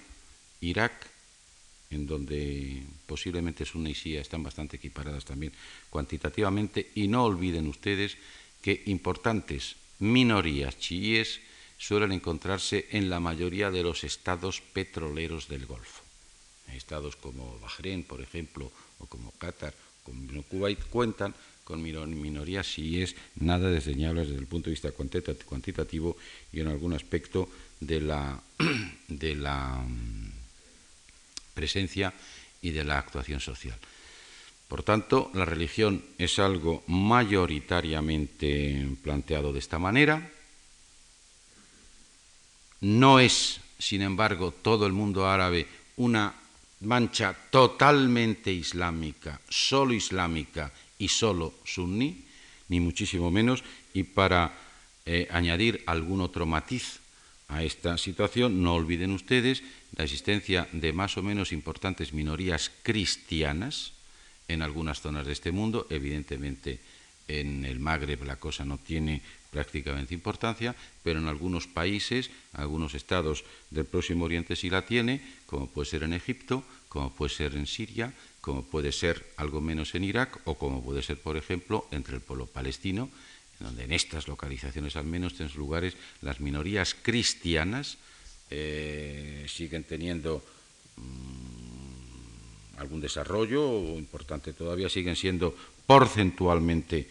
[0.61, 1.14] Irak,
[1.91, 5.53] en donde posiblemente Sunni y Shia están bastante equiparadas también
[5.91, 8.17] cuantitativamente, y no olviden ustedes
[8.63, 11.41] que importantes minorías chiíes
[11.79, 16.03] suelen encontrarse en la mayoría de los estados petroleros del Golfo.
[16.73, 23.17] Estados como Bahrein, por ejemplo, o como Qatar, como Kuwait, cuentan con minorías si es
[23.37, 26.17] nada desdeñable desde el punto de vista cuantitativo
[26.53, 27.49] y en algún aspecto
[27.81, 28.41] de la,
[29.09, 30.34] de la mm,
[31.55, 32.13] presencia
[32.61, 33.79] y de la actuación social.
[34.69, 40.31] Por tanto, la religión es algo mayoritariamente planteado de esta manera.
[42.81, 46.35] No es, sin embargo, todo el mundo árabe una
[46.81, 52.25] mancha totalmente islámica, solo islámica y solo sunní,
[52.69, 53.63] ni muchísimo menos,
[53.93, 54.53] y para
[55.07, 57.01] eh, añadir algún otro matiz
[57.49, 59.63] a esta situación, no olviden ustedes
[59.97, 63.93] la existencia de más o menos importantes minorías cristianas
[64.49, 66.81] en algunas zonas de este mundo, evidentemente
[67.29, 73.45] en el Magreb la cosa no tiene prácticamente importancia, pero en algunos países, algunos estados
[73.71, 77.67] del Próximo Oriente sí la tiene, como puede ser en Egipto, como puede ser en
[77.67, 82.17] Siria, como puede ser algo menos en Irak o como puede ser, por ejemplo, entre
[82.17, 83.09] el pueblo palestino,
[83.61, 87.99] donde en estas localizaciones al menos, en lugares, las minorías cristianas
[88.51, 90.45] eh, siguen teniendo
[90.97, 95.55] mm, algún desarrollo importante todavía, siguen siendo
[95.87, 97.09] porcentualmente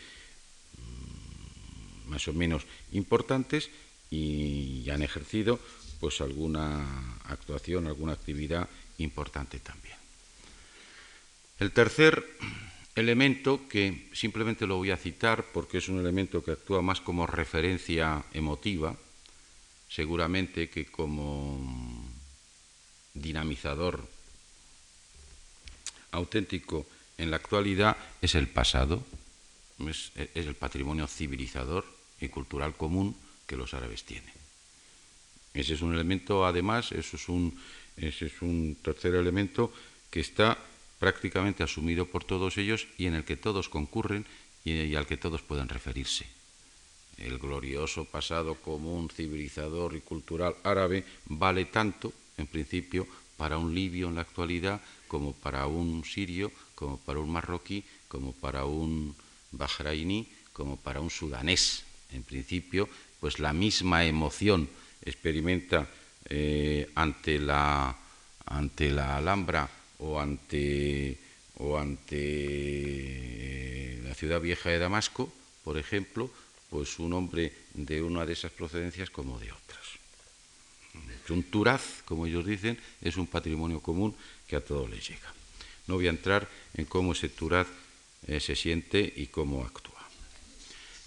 [2.08, 3.70] más o menos importantes
[4.12, 5.60] y han ejercido
[6.00, 8.68] pues alguna actuación, alguna actividad
[8.98, 9.98] importante también.
[11.60, 12.24] El tercer
[12.96, 17.26] elemento, que simplemente lo voy a citar porque es un elemento que actúa más como
[17.26, 18.96] referencia emotiva,
[19.90, 21.58] seguramente que como
[23.14, 24.08] dinamizador
[26.12, 26.86] auténtico
[27.18, 29.04] en la actualidad, es el pasado,
[29.88, 31.86] es, el patrimonio civilizador
[32.20, 33.16] y cultural común
[33.48, 34.34] que los árabes tienen.
[35.54, 37.60] Ese es un elemento, además, eso es un,
[37.98, 39.72] ese es un tercer elemento
[40.10, 40.58] que está
[41.04, 44.24] prácticamente asumido por todos ellos y en el que todos concurren
[44.64, 46.24] y, al que todos pueden referirse.
[47.18, 54.08] El glorioso pasado común, civilizador y cultural árabe vale tanto, en principio, para un libio
[54.08, 54.80] en la actualidad
[55.10, 59.14] como para un sirio, como para un marroquí, como para un
[59.52, 61.84] bahrainí, como para un sudanés.
[62.14, 62.88] En principio,
[63.20, 64.70] pues la misma emoción
[65.04, 65.86] experimenta
[66.30, 67.94] eh, ante, la,
[68.46, 71.18] ante la Alhambra o ante,
[71.64, 75.32] o ante eh, la ciudad vieja de Damasco,
[75.64, 76.30] por ejemplo,
[76.70, 79.64] pues un hombre de una de esas procedencias como de otras.
[81.30, 84.14] Un turaz, como ellos dicen, es un patrimonio común
[84.46, 85.34] que a todos les llega.
[85.88, 87.68] No voy a entrar en cómo ese turaz
[88.28, 90.04] eh, se siente y cómo actúa.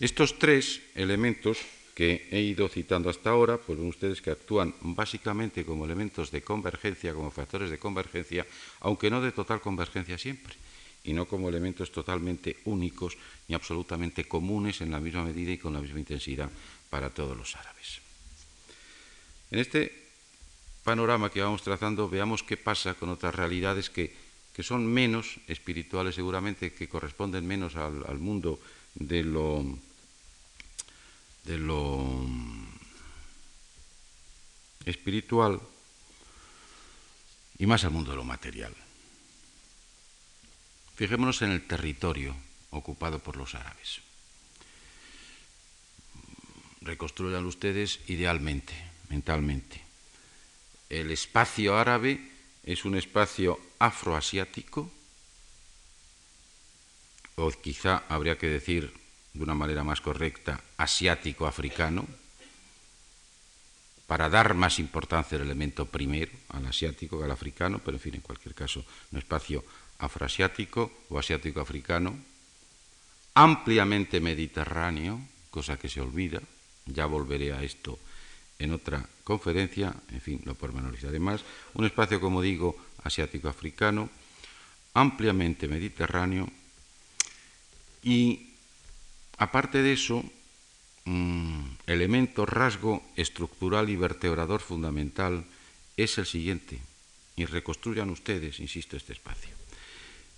[0.00, 1.58] Estos tres elementos
[1.96, 6.44] que he ido citando hasta ahora, pues ven ustedes que actúan básicamente como elementos de
[6.44, 8.44] convergencia, como factores de convergencia,
[8.84, 10.52] aunque no de total convergencia siempre,
[11.08, 13.16] y no como elementos totalmente únicos
[13.48, 16.50] ni absolutamente comunes en la misma medida y con la misma intensidad
[16.90, 18.04] para todos los árabes.
[19.50, 19.88] En este
[20.84, 24.12] panorama que vamos trazando, veamos qué pasa con otras realidades que,
[24.60, 28.60] son menos espirituales seguramente, que corresponden menos al mundo
[28.94, 29.64] de lo
[31.46, 32.04] de lo
[34.84, 35.60] espiritual
[37.58, 38.74] y más al mundo de lo material.
[40.96, 42.34] Fijémonos en el territorio
[42.70, 44.00] ocupado por los árabes.
[46.80, 48.74] Reconstruyan ustedes idealmente,
[49.08, 49.82] mentalmente.
[50.90, 52.20] El espacio árabe
[52.64, 54.90] es un espacio afroasiático,
[57.36, 59.05] o quizá habría que decir
[59.36, 62.06] de una manera más correcta, asiático-africano,
[64.06, 68.14] para dar más importancia al elemento primero, al asiático que al africano, pero en fin,
[68.14, 69.64] en cualquier caso, un espacio
[69.98, 72.16] afroasiático o asiático-africano,
[73.34, 75.20] ampliamente mediterráneo,
[75.50, 76.40] cosa que se olvida,
[76.86, 77.98] ya volveré a esto
[78.58, 81.42] en otra conferencia, en fin, lo pormenorizaré más,
[81.74, 84.08] un espacio, como digo, asiático-africano,
[84.94, 86.48] ampliamente mediterráneo
[88.02, 88.55] y
[89.38, 90.24] Aparte de eso,
[91.04, 95.44] mm, elemento, rasgo estructural y vertebrador fundamental
[95.96, 96.80] es el siguiente,
[97.36, 99.50] y reconstruyan ustedes, insisto, este espacio.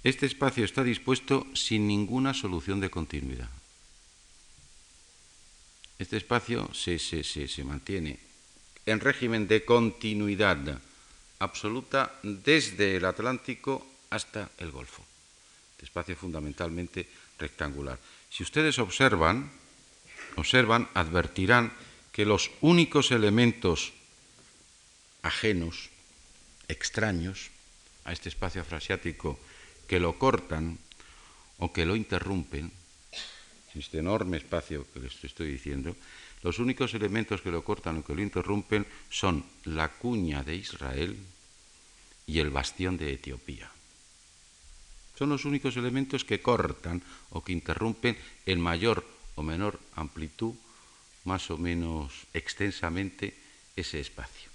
[0.03, 3.51] Este espacio está dispuesto sin ninguna solución de continuidad.
[5.99, 8.19] Este espacio se, se mantiene
[8.87, 10.81] en régimen de continuidad
[11.41, 15.05] absoluta desde el Atlántico hasta el Golfo.
[15.73, 17.07] Este espacio fundamentalmente
[17.39, 17.99] rectangular.
[18.31, 19.51] Si ustedes observan,
[20.37, 21.73] observan, advertirán
[22.13, 23.93] que los únicos elementos
[25.23, 25.91] ajenos,
[26.69, 27.51] extraños
[28.05, 29.39] a este espacio afrasiático
[29.87, 30.79] que lo cortan
[31.59, 32.73] o que lo interrumpen,
[33.75, 35.97] este enorme espacio que les estoy diciendo,
[36.43, 41.17] los únicos elementos que lo cortan o que lo interrumpen son la cuña de Israel
[42.27, 43.71] y el bastión de Etiopía.
[45.19, 47.03] Son los únicos elementos que cortan
[47.35, 48.15] o que interrumpen
[48.47, 49.03] en mayor
[49.35, 50.55] o menor amplitud,
[51.27, 53.35] más o menos extensamente,
[53.75, 54.47] ese espacio.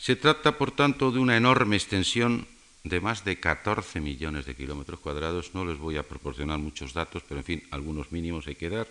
[0.00, 2.48] Se trata, por tanto, de una enorme extensión
[2.82, 5.52] de más de 14 millones de kilómetros cuadrados.
[5.52, 8.88] No les voy a proporcionar muchos datos, pero en fin, algunos mínimos hay que dar.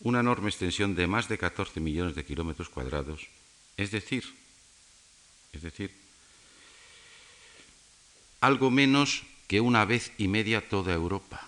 [0.00, 3.28] Una enorme extensión de más de 14 millones de kilómetros cuadrados.
[3.78, 4.28] Es decir,
[5.52, 6.01] es decir,
[8.42, 11.46] algo menos que una vez y media toda Europa.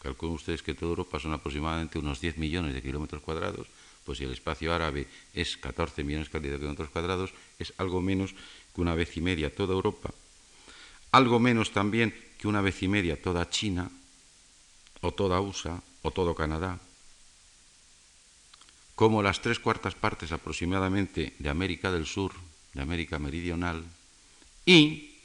[0.00, 3.68] Calculen ustedes que toda Europa son aproximadamente unos 10 millones de kilómetros cuadrados,
[4.04, 8.32] pues si el espacio árabe es 14 millones de kilómetros cuadrados, es algo menos
[8.74, 10.08] que una vez y media toda Europa,
[11.12, 13.90] algo menos también que una vez y media toda China,
[15.02, 16.80] o toda USA, o todo Canadá,
[18.94, 22.32] como las tres cuartas partes aproximadamente de América del Sur,
[22.72, 23.84] de América Meridional,
[24.64, 25.15] y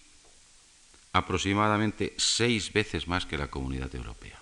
[1.14, 4.38] aproximadamente seis veces más que la comunidad europea.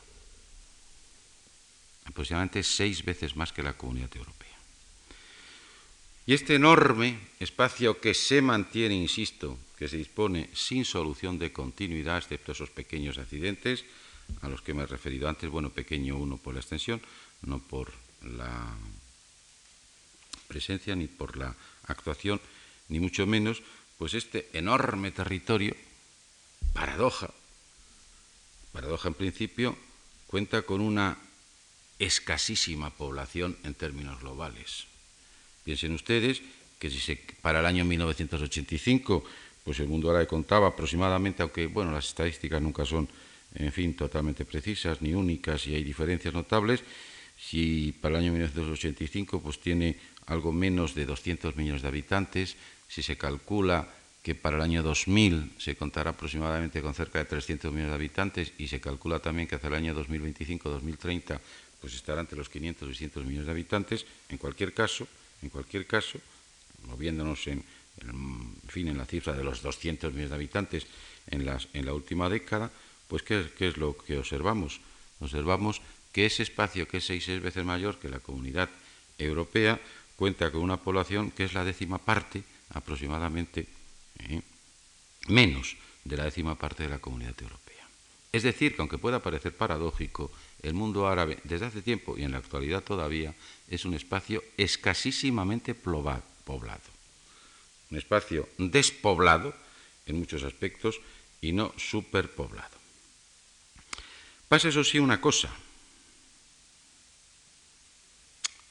[2.05, 4.57] aproximadamente seis veces más que la comunidad europea.
[6.25, 12.17] Y este enorme espacio que se mantiene, insisto, que se dispone sin solución de continuidad,
[12.17, 13.85] excepto esos pequeños accidentes
[14.41, 17.01] a los que me he referido antes, bueno, pequeño uno por la extensión,
[17.41, 18.75] no por la
[20.47, 21.55] presencia ni por la
[21.85, 22.41] actuación,
[22.89, 23.61] ni mucho menos,
[23.97, 25.75] pues este enorme territorio,
[26.73, 27.31] paradoja,
[28.71, 29.77] paradoja en principio,
[30.27, 31.17] cuenta con una
[31.99, 34.85] escasísima población en términos globales.
[35.63, 36.41] Piensen ustedes
[36.79, 39.23] que si se, para el año 1985
[39.63, 43.07] pues el mundo árabe contaba aproximadamente, aunque bueno, las estadísticas nunca son,
[43.53, 46.81] en fin, totalmente precisas ni únicas y hay diferencias notables,
[47.37, 52.55] si para el año 1985 pues tiene algo menos de 200 millones de habitantes,
[52.87, 53.93] si se calcula
[54.23, 58.53] que para el año 2000 se contará aproximadamente con cerca de 300 millones de habitantes
[58.57, 61.39] y se calcula también que hacia el año 2025-2030
[61.79, 64.05] pues estará entre los 500 y 600 millones de habitantes.
[64.27, 65.07] En cualquier caso,
[65.41, 66.19] en cualquier caso,
[66.87, 67.63] moviéndonos en,
[68.67, 70.87] fin, en la cifra de los 200 millones de habitantes
[71.27, 72.69] en, las, en la última década,
[73.07, 74.81] pues ¿qué, ¿qué, es lo que observamos?
[75.21, 78.69] Observamos que ese espacio, que es seis, seis veces mayor que la comunidad
[79.17, 79.79] europea,
[80.17, 83.78] cuenta con una población que es la décima parte aproximadamente
[85.27, 87.87] menos de la décima parte de la comunidad europea.
[88.31, 92.31] Es decir, que aunque pueda parecer paradójico, el mundo árabe desde hace tiempo y en
[92.31, 93.33] la actualidad todavía
[93.67, 96.23] es un espacio escasísimamente poblado,
[97.89, 99.55] un espacio despoblado
[100.05, 100.99] en muchos aspectos
[101.41, 102.77] y no superpoblado.
[104.47, 105.49] Pasa eso sí una cosa,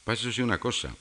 [0.03, 0.95] pasa eso sí una cosa,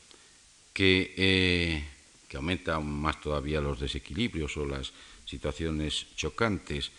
[0.72, 1.84] que eh,
[2.28, 4.92] que aumenta más todavía los desequilibrios o las
[5.24, 6.92] situaciones chocantes.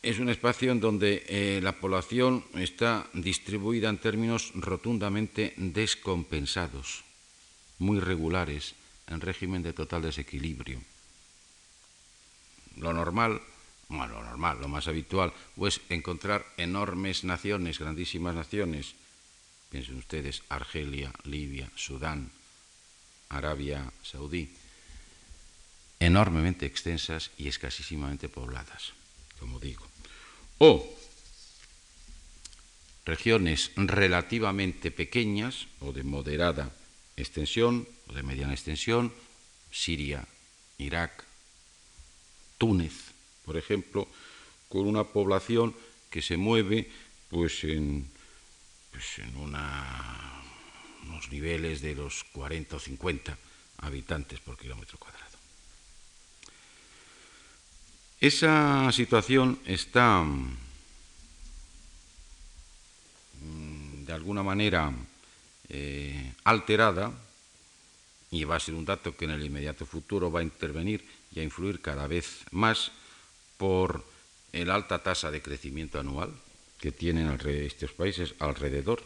[0.00, 7.02] Es un espacio en donde eh, la población está distribuida en términos rotundamente descompensados,
[7.78, 8.74] muy regulares,
[9.08, 10.80] en régimen de total desequilibrio.
[12.76, 13.42] Lo normal,
[13.88, 15.32] bueno, lo normal, lo más habitual,
[15.66, 18.94] es encontrar enormes naciones, grandísimas naciones,
[19.70, 22.30] piensen ustedes, Argelia, Libia, Sudán,
[23.28, 24.48] Arabia Saudí,
[26.00, 28.92] enormemente extensas y escasísimamente pobladas,
[29.38, 29.86] como digo.
[30.58, 30.86] O
[33.04, 36.70] regiones relativamente pequeñas o de moderada
[37.16, 39.12] extensión o de mediana extensión,
[39.70, 40.26] Siria,
[40.78, 41.24] Irak,
[42.58, 43.14] Túnez,
[43.44, 44.08] por ejemplo,
[44.68, 45.74] con una población
[46.10, 46.90] que se mueve
[47.28, 48.08] pues en,
[48.90, 50.37] pues en una
[51.08, 53.36] unos niveles de los 40 o 50
[53.78, 55.24] habitantes por kilómetro cuadrado.
[58.20, 60.56] Esa situación está mm,
[64.04, 64.92] de alguna manera
[65.68, 67.12] eh, alterada
[68.30, 71.40] y va a ser un dato que en el inmediato futuro va a intervenir y
[71.40, 72.90] a influir cada vez más
[73.56, 74.04] por
[74.52, 76.34] la alta tasa de crecimiento anual
[76.78, 79.02] que tienen estos países alrededor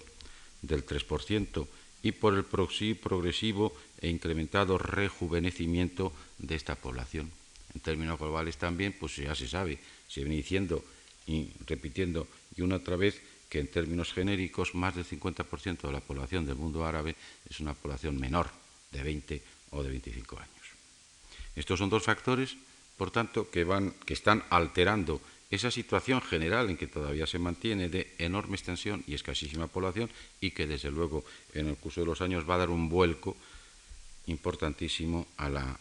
[0.62, 1.66] del 3%
[2.02, 7.30] y por el progresivo e incrementado rejuvenecimiento de esta población.
[7.74, 9.78] En términos globales también, pues ya se sabe,
[10.08, 10.84] se viene diciendo
[11.26, 12.26] y repitiendo
[12.56, 16.56] y una otra vez que en términos genéricos más del 50% de la población del
[16.56, 17.14] mundo árabe
[17.48, 18.50] es una población menor
[18.90, 20.66] de 20 o de 25 años.
[21.54, 22.56] Estos son dos factores,
[22.96, 25.20] por tanto, que, van, que están alterando
[25.52, 30.08] esa situación general en que todavía se mantiene de enorme extensión y escasísima población
[30.40, 33.36] y que desde luego en el curso de los años va a dar un vuelco
[34.26, 35.78] importantísimo a la,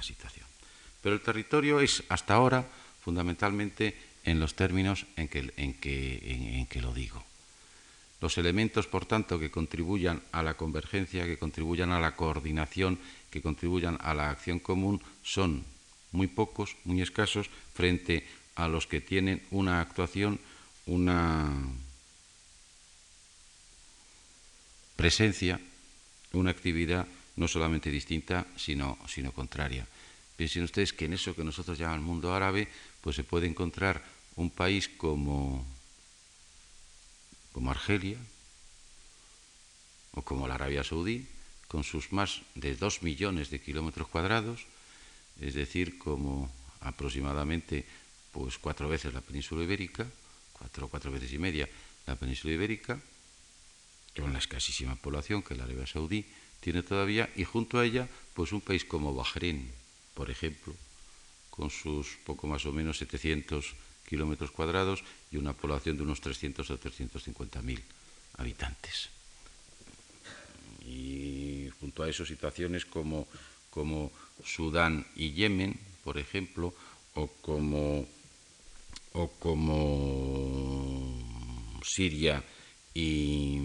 [0.00, 0.46] situación.
[1.02, 2.64] Pero el territorio es hasta ahora
[3.02, 7.24] fundamentalmente en los términos en que, en que, en que lo digo.
[8.20, 12.98] Los elementos, por tanto, que contribuyan a la convergencia, que contribuyan a la coordinación,
[13.30, 15.64] que contribuyan a la acción común, son
[16.12, 18.24] muy pocos, muy escasos, frente
[18.56, 20.40] a los que tienen una actuación,
[20.86, 21.50] una
[24.96, 25.60] presencia,
[26.32, 29.86] una actividad no solamente distinta, sino, sino contraria.
[30.36, 32.68] Piensen ustedes que en eso que nosotros llamamos mundo árabe,
[33.00, 34.02] pues se puede encontrar
[34.36, 35.64] un país como,
[37.52, 38.18] como Argelia
[40.12, 41.26] o como la Arabia Saudí,
[41.66, 44.66] con sus más de dos millones de kilómetros cuadrados,
[45.40, 46.50] es decir, como
[46.80, 47.84] aproximadamente
[48.34, 50.04] pues cuatro veces la península ibérica,
[50.52, 51.68] cuatro, cuatro veces y media
[52.06, 53.00] la península ibérica,
[54.16, 56.26] con la escasísima población que la Arabia Saudí
[56.60, 59.70] tiene todavía, y junto a ella, pues un país como Bahrein,
[60.14, 60.74] por ejemplo,
[61.50, 63.74] con sus poco más o menos 700
[64.08, 67.80] kilómetros cuadrados y una población de unos 300 o 350.000
[68.38, 69.08] habitantes.
[70.84, 73.26] Y junto a eso situaciones como,
[73.70, 74.12] como
[74.44, 76.74] Sudán y Yemen, por ejemplo,
[77.14, 78.06] o como,
[79.14, 81.10] o como
[81.82, 82.42] Siria
[82.92, 83.58] y,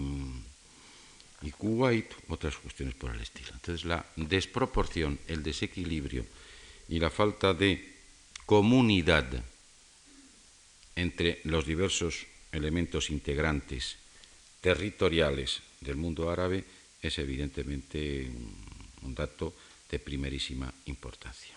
[1.42, 3.50] y Kuwait, otras cuestiones por el estilo.
[3.52, 6.24] Entonces la desproporción, el desequilibrio
[6.88, 7.98] y la falta de
[8.46, 9.26] comunidad
[10.96, 13.96] entre los diversos elementos integrantes
[14.60, 16.64] territoriales del mundo árabe
[17.02, 18.30] es evidentemente
[19.02, 19.54] un dato
[19.90, 21.54] de primerísima importancia.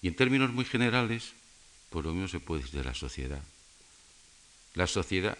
[0.00, 1.32] Y en términos muy generales,
[1.90, 3.42] por lo mismo se puede decir de la sociedad.
[4.74, 5.36] La sociedad,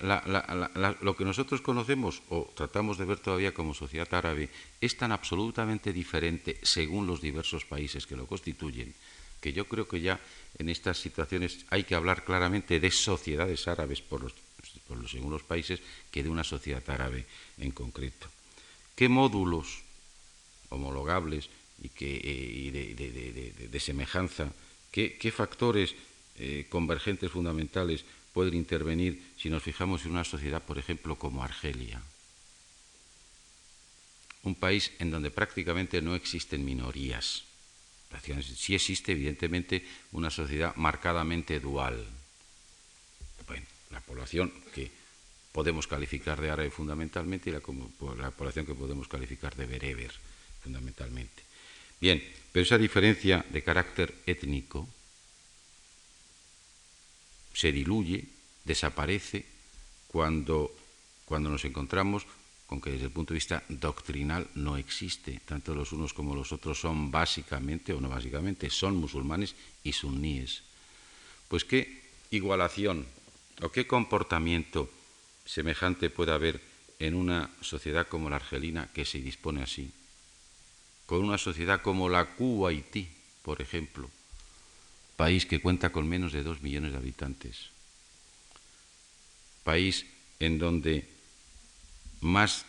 [1.01, 5.93] lo que nosotros conocemos o tratamos de ver todavía como sociedad árabe es tan absolutamente
[5.93, 8.93] diferente según los diversos países que lo constituyen,
[9.41, 10.19] que yo creo que ya
[10.59, 14.35] en estas situaciones hay que hablar claramente de sociedades árabes por los,
[15.09, 15.81] según los países
[16.11, 17.27] que de una sociedad árabe
[17.59, 18.27] en concreto.
[18.97, 19.83] ¿Qué módulos
[20.71, 21.49] homologables
[21.81, 24.53] y, eh, de, semejanza,
[24.91, 25.95] qué, factores
[26.39, 32.01] eh, convergentes fundamentales pueden intervenir si nos fijamos en una sociedad, por ejemplo, como Argelia?
[34.43, 37.49] Un país en donde prácticamente no existen minorías
[38.57, 42.07] Sí existe, evidentemente, una sociedad marcadamente dual.
[43.47, 44.91] Bueno, la población que
[45.53, 47.61] podemos calificar de árabe fundamentalmente y la,
[48.17, 50.13] la población que podemos calificar de bereber
[50.63, 51.43] fundamentalmente.
[52.01, 52.23] Bien,
[52.53, 54.89] pero esa diferencia de carácter étnico
[57.59, 58.23] se diluye,
[58.63, 59.45] desaparece
[60.07, 60.71] cuando,
[61.25, 62.25] cuando nos encontramos
[62.69, 65.41] con que desde el punto de vista doctrinal no existe.
[65.45, 70.63] Tanto los unos como los otros son básicamente, o no básicamente, son musulmanes y suníes.
[71.49, 72.01] Pues qué
[72.31, 73.05] igualación
[73.61, 74.89] o qué comportamiento
[75.45, 76.63] semejante puede haber
[77.01, 79.91] en una sociedad como la argelina que se dispone así,
[81.07, 83.09] con una sociedad como la Kuwaití,
[83.43, 84.09] por ejemplo,
[85.19, 87.75] país que cuenta con menos de dos millones de habitantes,
[89.67, 90.07] país
[90.39, 91.11] en donde
[92.23, 92.65] más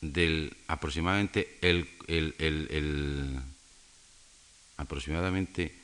[0.00, 1.90] del aproximadamente el,
[4.76, 5.74] aproximadamente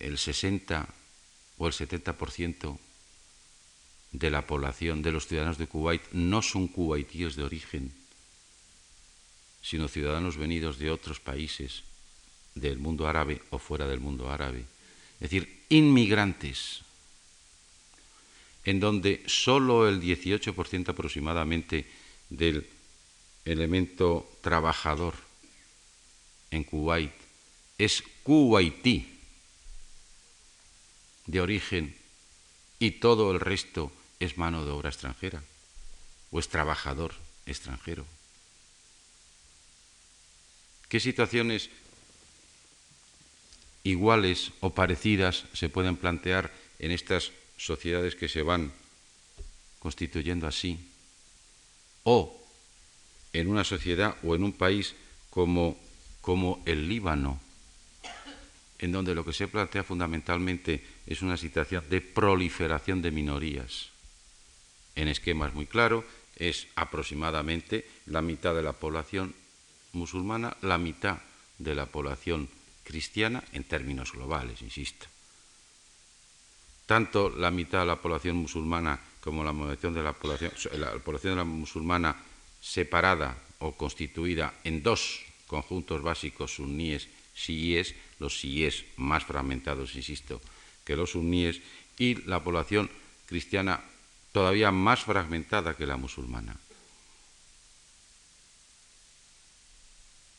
[0.00, 0.88] el 60
[1.58, 2.78] o el 70%
[4.10, 7.94] de la población de los ciudadanos de Kuwait no son kuwaitíes de origen,
[9.62, 11.84] sino ciudadanos venidos de otros países
[12.56, 14.66] del mundo árabe o fuera del mundo árabe,
[15.20, 16.80] es decir, inmigrantes,
[18.64, 21.86] en donde solo el 18% aproximadamente
[22.30, 22.66] del
[23.44, 25.14] elemento trabajador
[26.50, 27.12] en Kuwait
[27.78, 29.08] es kuwaití
[31.26, 31.96] de origen
[32.78, 35.42] y todo el resto es mano de obra extranjera
[36.30, 37.14] o es trabajador
[37.46, 38.04] extranjero.
[40.88, 41.70] ¿Qué situaciones
[43.84, 48.72] iguales o parecidas se pueden plantear en estas sociedades que se van
[49.78, 50.90] constituyendo así?
[52.04, 52.36] o
[53.32, 54.94] en una sociedad o en un país
[55.30, 55.78] como,
[56.66, 57.40] el Líbano,
[58.78, 63.90] en donde lo que se plantea fundamentalmente es una situación de proliferación de minorías.
[64.96, 66.04] En esquemas muy claros,
[66.36, 69.34] es aproximadamente la mitad de la población
[69.92, 71.18] musulmana, la mitad
[71.58, 72.48] de la población
[72.90, 75.06] cristiana en términos globales, insisto.
[76.86, 81.34] Tanto la mitad de la población musulmana como la población de la población, la población
[81.34, 82.16] de la musulmana
[82.60, 90.42] separada o constituida en dos conjuntos básicos suníes, siíes, los siíes más fragmentados, insisto,
[90.84, 91.62] que los suníes,
[91.96, 92.90] y la población
[93.26, 93.84] cristiana
[94.32, 96.58] todavía más fragmentada que la musulmana.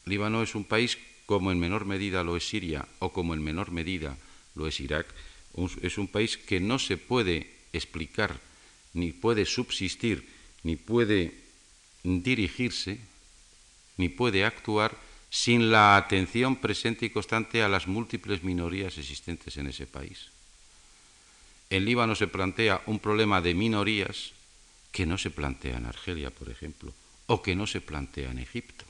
[0.06, 0.98] Líbano es un país
[1.32, 4.20] como en menor medida lo es Siria o como en menor medida
[4.52, 5.08] lo es Irak,
[5.80, 8.36] es un país que no se puede explicar
[8.92, 10.28] ni puede subsistir,
[10.68, 11.32] ni puede
[12.04, 13.00] dirigirse,
[13.96, 14.92] ni puede actuar
[15.30, 20.28] sin la atención presente y constante a las múltiples minorías existentes en ese país.
[21.70, 24.34] En Líbano se plantea un problema de minorías
[24.92, 26.92] que no se plantea en Argelia, por ejemplo,
[27.28, 28.84] o que no se plantea en Egipto,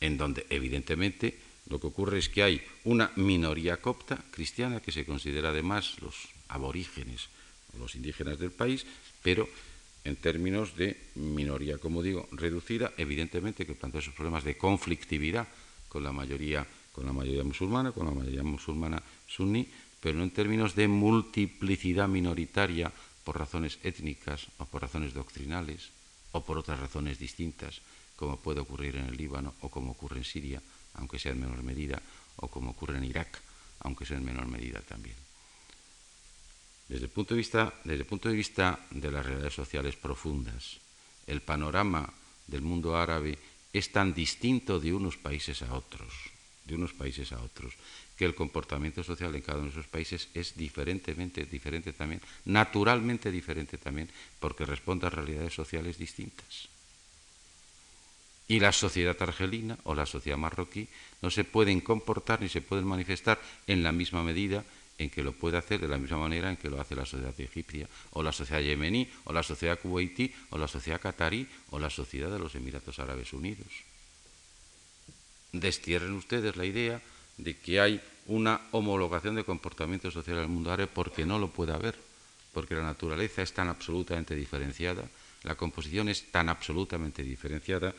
[0.00, 1.38] en donde evidentemente
[1.68, 6.28] lo que ocurre es que hay una minoría copta cristiana que se considera además los
[6.48, 7.28] aborígenes
[7.78, 8.86] los indígenas del país,
[9.22, 9.48] pero
[10.04, 15.48] en términos de minoría, como digo, reducida, evidentemente que plantea esos problemas de conflictividad
[15.88, 19.68] con la mayoría, con la mayoría musulmana, con la mayoría musulmana suní,
[20.00, 22.92] pero no en términos de multiplicidad minoritaria
[23.24, 25.90] por razones étnicas o por razones doctrinales
[26.32, 27.80] o por otras razones distintas,
[28.18, 30.60] como puede ocurrir en el Líbano o como ocurre en Siria,
[30.94, 32.02] aunque sea en menor medida,
[32.42, 33.38] o como ocurre en Irak,
[33.86, 35.14] aunque sea en menor medida también.
[36.88, 40.82] Desde el punto de vista, desde el punto de, vista de las realidades sociales profundas,
[41.28, 42.10] el panorama
[42.48, 43.38] del mundo árabe
[43.72, 46.10] es tan distinto de unos países a otros,
[46.64, 47.74] de unos países a otros,
[48.16, 53.30] que el comportamiento social en cada uno de esos países es diferentemente diferente también, naturalmente
[53.30, 54.10] diferente también,
[54.40, 56.68] porque responde a realidades sociales distintas.
[58.48, 60.88] Y la sociedad argelina o la sociedad marroquí
[61.20, 64.64] no se pueden comportar ni se pueden manifestar en la misma medida
[64.96, 67.38] en que lo puede hacer de la misma manera en que lo hace la sociedad
[67.38, 71.88] egipcia, o la sociedad yemení, o la sociedad kuwaití, o la sociedad catarí, o la
[71.88, 73.68] sociedad de los Emiratos Árabes Unidos.
[75.52, 77.00] Destierren ustedes la idea
[77.36, 81.48] de que hay una homologación de comportamiento social en el mundo árabe porque no lo
[81.48, 81.94] puede haber,
[82.52, 85.08] porque la naturaleza es tan absolutamente diferenciada,
[85.44, 87.94] la composición es tan absolutamente diferenciada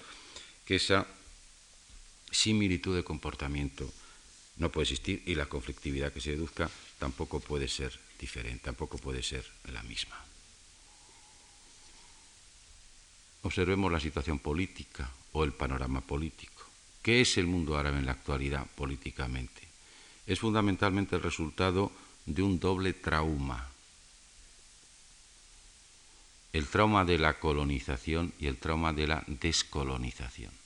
[0.70, 1.08] que esa
[2.30, 3.92] similitud de comportamiento
[4.58, 9.24] no puede existir y la conflictividad que se deduzca tampoco puede ser diferente, tampoco puede
[9.24, 9.44] ser
[9.74, 10.16] la misma.
[13.42, 16.62] Observemos la situación política o el panorama político.
[17.02, 19.68] ¿Qué es el mundo árabe en la actualidad políticamente?
[20.28, 21.92] Es fundamentalmente el resultado
[22.28, 23.68] de un doble trauma.
[26.54, 30.59] El trauma de la colonización y el trauma de la descolonización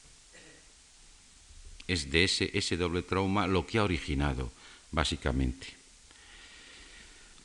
[1.88, 4.52] es de ese, ese doble trauma lo que ha originado,
[4.92, 5.68] básicamente.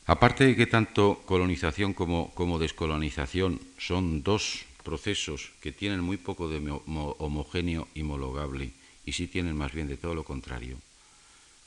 [0.06, 6.48] Aparte de que tanto colonización como, como descolonización son dos procesos que tienen muy poco
[6.48, 8.72] de homogéneo y homologable
[9.04, 10.78] y sí tienen más bien de todo lo contrario,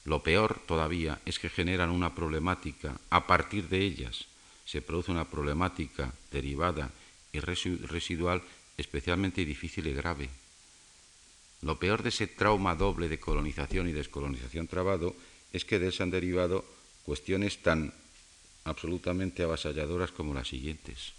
[0.06, 4.26] lo peor todavía es que generan una problemática, a partir de ellas
[4.66, 6.90] se produce una problemática derivada
[7.32, 8.42] y residual
[8.78, 10.30] especialmente difícil y grave,
[11.62, 15.16] lo peor de ese trauma doble de colonización y descolonización trabado
[15.53, 16.66] es que de él se han derivado
[17.03, 17.93] cuestiones tan
[18.64, 21.14] absolutamente avasalladoras como las siguientes.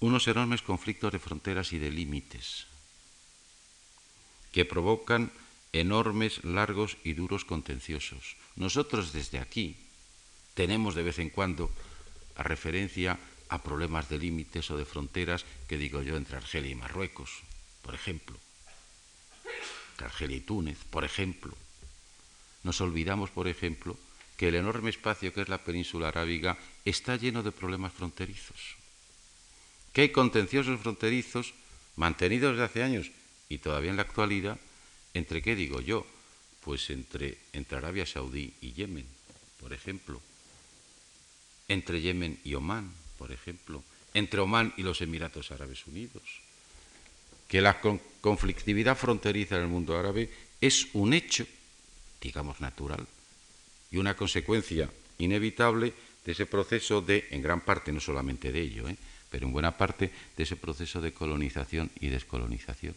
[0.00, 2.66] Unos enormes conflictos de fronteras y de límites
[4.52, 5.32] que provocan
[5.72, 8.36] enormes, largos y duros contenciosos.
[8.56, 9.76] Nosotros desde aquí
[10.54, 11.70] tenemos de vez en cuando
[12.36, 13.18] a referencia
[13.48, 17.42] a problemas de límites o de fronteras que digo yo entre Argelia y Marruecos,
[17.82, 18.36] por ejemplo,
[19.92, 21.54] entre Argelia y Túnez, por ejemplo.
[22.64, 23.96] Nos olvidamos, por ejemplo,
[24.36, 28.76] que el enorme espacio que es la península arábiga está lleno de problemas fronterizos,
[29.92, 31.54] que hay contenciosos fronterizos
[31.96, 33.10] mantenidos desde hace años
[33.48, 34.58] y todavía en la actualidad,
[35.14, 36.06] entre qué digo yo,
[36.60, 39.06] pues entre, entre Arabia Saudí y Yemen,
[39.60, 40.20] por ejemplo,
[41.68, 43.82] entre Yemen y Omán, por ejemplo,
[44.14, 46.22] entre Omán y los Emiratos Árabes Unidos.
[47.48, 47.80] Que la
[48.20, 51.46] conflictividad fronteriza en el mundo árabe es un hecho,
[52.20, 53.06] digamos, natural
[53.90, 55.92] y una consecuencia inevitable
[56.24, 58.96] de ese proceso de, en gran parte, no solamente de ello, ¿eh?
[59.30, 62.96] pero en buena parte de ese proceso de colonización y descolonización.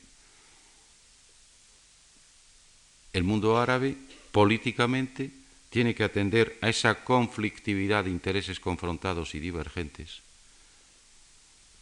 [3.14, 3.96] El mundo árabe,
[4.32, 5.32] políticamente,
[5.70, 10.22] tiene que atender a esa conflictividad de intereses confrontados y divergentes,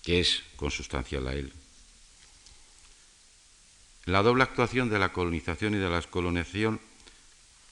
[0.03, 1.53] que es consustancial a él.
[4.05, 6.79] La doble actuación de la colonización y de la descolonización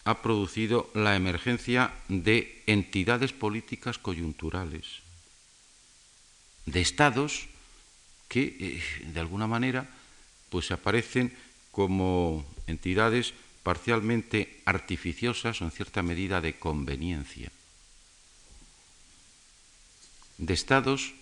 [0.03, 5.01] ha producido la emergencia de entidades políticas coyunturales,
[6.66, 7.47] de estados
[8.28, 9.89] que, eh, de alguna manera,
[10.49, 11.36] pues aparecen
[11.72, 13.34] como entidades
[13.66, 17.49] parcialmente artificiosas o en cierta medida de conveniencia,
[20.38, 21.18] de estados,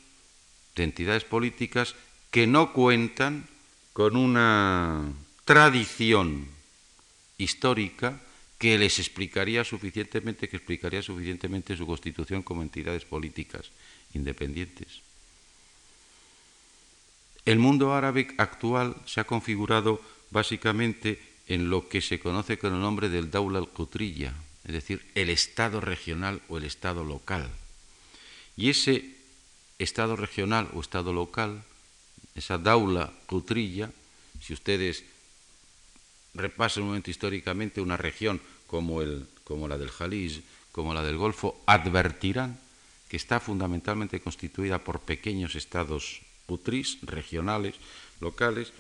[0.76, 1.96] de entidades políticas
[2.36, 3.48] que no cuentan
[3.96, 5.08] con una
[5.48, 6.52] tradición
[7.39, 8.20] histórica
[8.60, 13.72] que les explicaría suficientemente, que explicaría suficientemente su constitución como entidades políticas
[14.12, 15.00] independientes.
[17.48, 22.82] El mundo árabe actual se ha configurado básicamente en lo que se conoce con el
[22.82, 24.34] nombre del Daula al-Qutriyya,
[24.64, 27.50] es decir, el Estado regional o el Estado local.
[28.56, 29.18] Y ese
[29.80, 31.64] Estado regional o Estado local,
[32.36, 33.91] esa Daula Qutriyya,
[34.39, 35.04] si ustedes
[36.34, 40.41] repasan un momento históricamente una región como, el, como la del Jalís,
[40.72, 42.60] como la del Golfo, advertirán
[43.10, 47.76] que está fundamentalmente constituida por pequeños estados utris, regionales,
[48.20, 48.74] locales,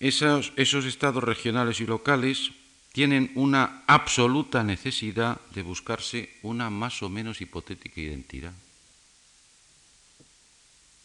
[0.00, 2.52] esos, estados regionales y locales
[2.92, 8.54] tienen una absoluta necesidad de buscarse una más o menos hipotética identidad.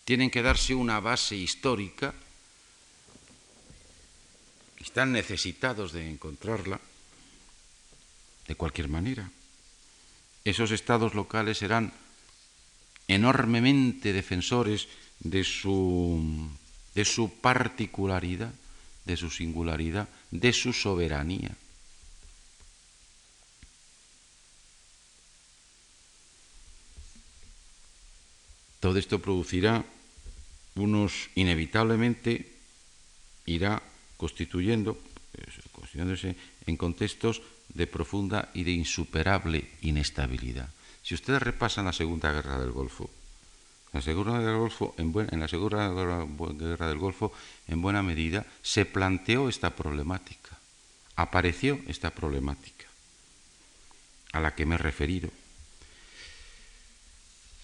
[0.06, 2.14] Tienen que darse una base histórica,
[4.80, 6.80] están necesitados de encontrarla
[8.48, 9.30] de cualquier manera.
[10.46, 11.92] Esos estados locales serán
[13.08, 14.88] enormemente defensores
[15.20, 16.50] de su,
[16.94, 18.54] de su particularidad,
[19.06, 21.56] de su singularidad, de su soberanía.
[28.80, 29.84] Todo esto producirá
[30.76, 32.52] unos, inevitablemente,
[33.46, 33.82] irá
[34.18, 35.00] constituyendo,
[35.72, 36.36] constituyéndose
[36.68, 37.42] en contextos
[37.74, 40.70] de profunda y de insuperable inestabilidad.
[41.02, 43.10] Si ustedes repasan la Segunda Guerra del Golfo,
[43.96, 47.32] la Segunda Guerra del Golfo, en, en la Segunda Guerra del Golfo,
[47.66, 50.60] en buena medida, se planteó esta problemática,
[51.16, 52.88] apareció esta problemática
[54.34, 55.30] a la que me he referido.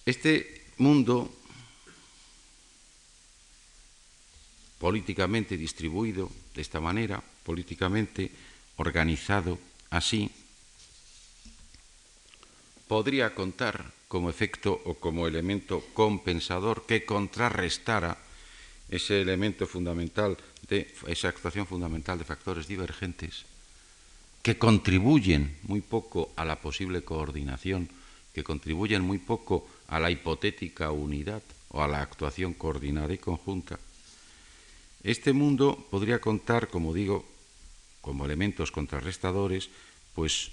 [0.06, 1.30] Este mundo
[4.78, 8.32] políticamente distribuido de esta manera, políticamente
[8.76, 9.58] organizado
[9.90, 10.30] así,
[12.88, 18.20] podría contar como efecto o como elemento compensador que contrarrestara
[18.92, 20.36] ese elemento fundamental
[20.68, 23.48] de esa actuación fundamental de factores divergentes
[24.44, 27.88] que contribuyen muy poco a la posible coordinación,
[28.36, 31.40] que contribuyen muy poco a la hipotética unidad
[31.72, 33.80] o a la actuación coordinada y conjunta,
[35.08, 37.24] este mundo podría contar, como digo,
[38.04, 39.70] como elementos contrarrestadores,
[40.12, 40.52] pues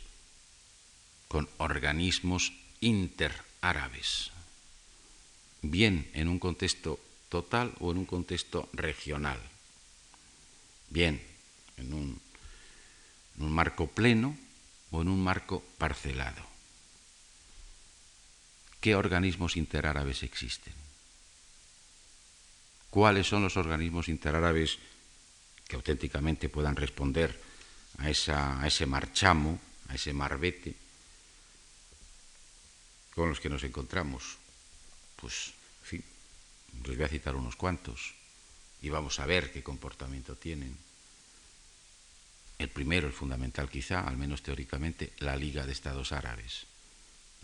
[1.27, 2.55] con organismos
[3.59, 4.31] interárabes,
[5.61, 6.97] bien en un contexto
[7.27, 9.37] total o en un contexto regional,
[10.89, 11.21] bien
[11.75, 12.21] en un,
[13.35, 14.37] marco pleno
[14.91, 16.41] o en un marco parcelado.
[18.79, 20.73] ¿Qué organismos interárabes existen?
[22.89, 24.79] ¿Cuáles son los organismos interárabes
[25.67, 27.37] que auténticamente puedan responder
[27.97, 30.88] a ese marchamo, a ese marbete
[33.19, 34.37] con los que nos encontramos?
[35.17, 36.03] Pues, en fin,
[36.85, 38.15] les voy a citar unos cuantos
[38.81, 40.75] y vamos a ver qué comportamiento tienen.
[42.57, 46.65] El primero, el fundamental quizá, al menos teóricamente, la Liga de Estados Árabes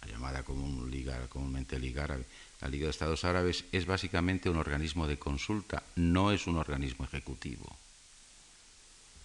[0.08, 2.26] llamada común, Liga, comúnmente Liga Árabe.
[2.62, 7.06] La Liga de Estados Árabes es básicamente un organismo de consulta, no es un organismo
[7.06, 7.76] ejecutivo.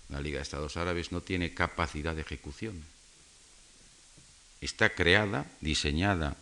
[0.08, 2.82] La Liga de Estados Árabes no tiene capacidad de ejecución.
[4.60, 6.36] Está creada, diseñada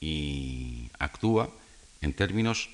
[0.00, 1.50] y actúa
[2.00, 2.70] en términos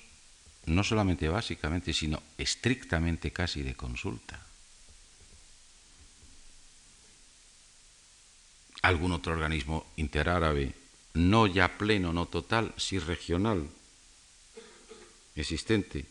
[0.66, 4.45] no solamente básicamente, sino estrictamente casi de consulta.
[8.85, 10.75] algún otro organismo interárabe
[11.14, 13.66] no ya pleno, no total, sí regional,
[15.37, 16.05] existente,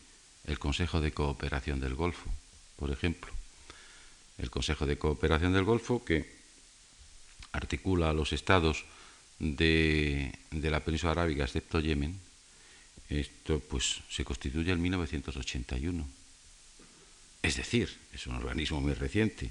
[0.44, 2.28] el Consejo de Cooperación del Golfo,
[2.76, 3.32] por ejemplo.
[4.38, 6.43] El Consejo de Cooperación del Golfo que
[7.54, 8.84] articula a los estados
[9.38, 12.18] de, la península arábiga, excepto Yemen,
[13.08, 16.06] esto pues se constituye en 1981.
[17.42, 19.50] Es decir, es un organismo muy reciente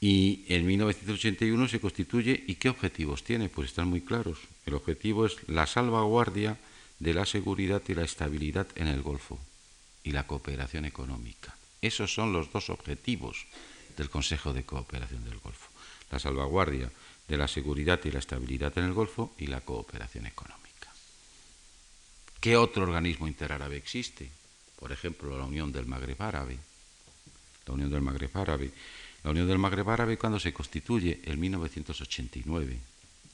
[0.00, 3.48] y en 1981 se constituye, ¿y qué objetivos tiene?
[3.48, 4.38] Pues están muy claros.
[4.66, 6.58] El objetivo es la salvaguardia
[6.98, 9.38] de la seguridad y la estabilidad en el Golfo
[10.02, 11.54] y la cooperación económica.
[11.82, 13.46] Esos son los dos objetivos
[13.96, 15.68] del Consejo de Cooperación del Golfo.
[16.10, 16.90] La salvaguardia
[17.26, 20.92] de la seguridad y la estabilidad en el Golfo y la cooperación económica.
[22.40, 24.30] ¿Qué otro organismo interárabe existe?
[24.78, 26.58] Por ejemplo, la Unión del Magreb Árabe.
[27.66, 28.72] La Unión del Magreb Árabe
[29.24, 32.78] la Unión del Magreb Árabe cuando se constituye en 1989,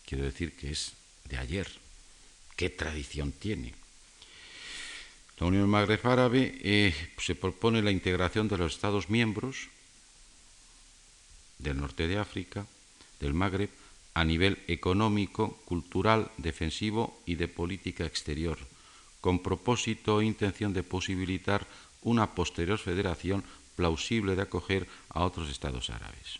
[0.06, 0.94] quiero decir que es
[1.28, 1.68] de ayer,
[2.56, 3.74] ¿qué tradición tiene?
[5.38, 9.68] La Unión del Magreb Árabe eh, se propone la integración de los Estados miembros
[11.58, 12.66] del norte de África,
[13.20, 13.70] del Magreb,
[14.14, 18.58] a nivel económico, cultural, defensivo y de política exterior,
[19.20, 21.66] con propósito e intención de posibilitar
[22.02, 23.42] una posterior federación
[23.74, 26.38] plausible de acoger a otros estados árabes.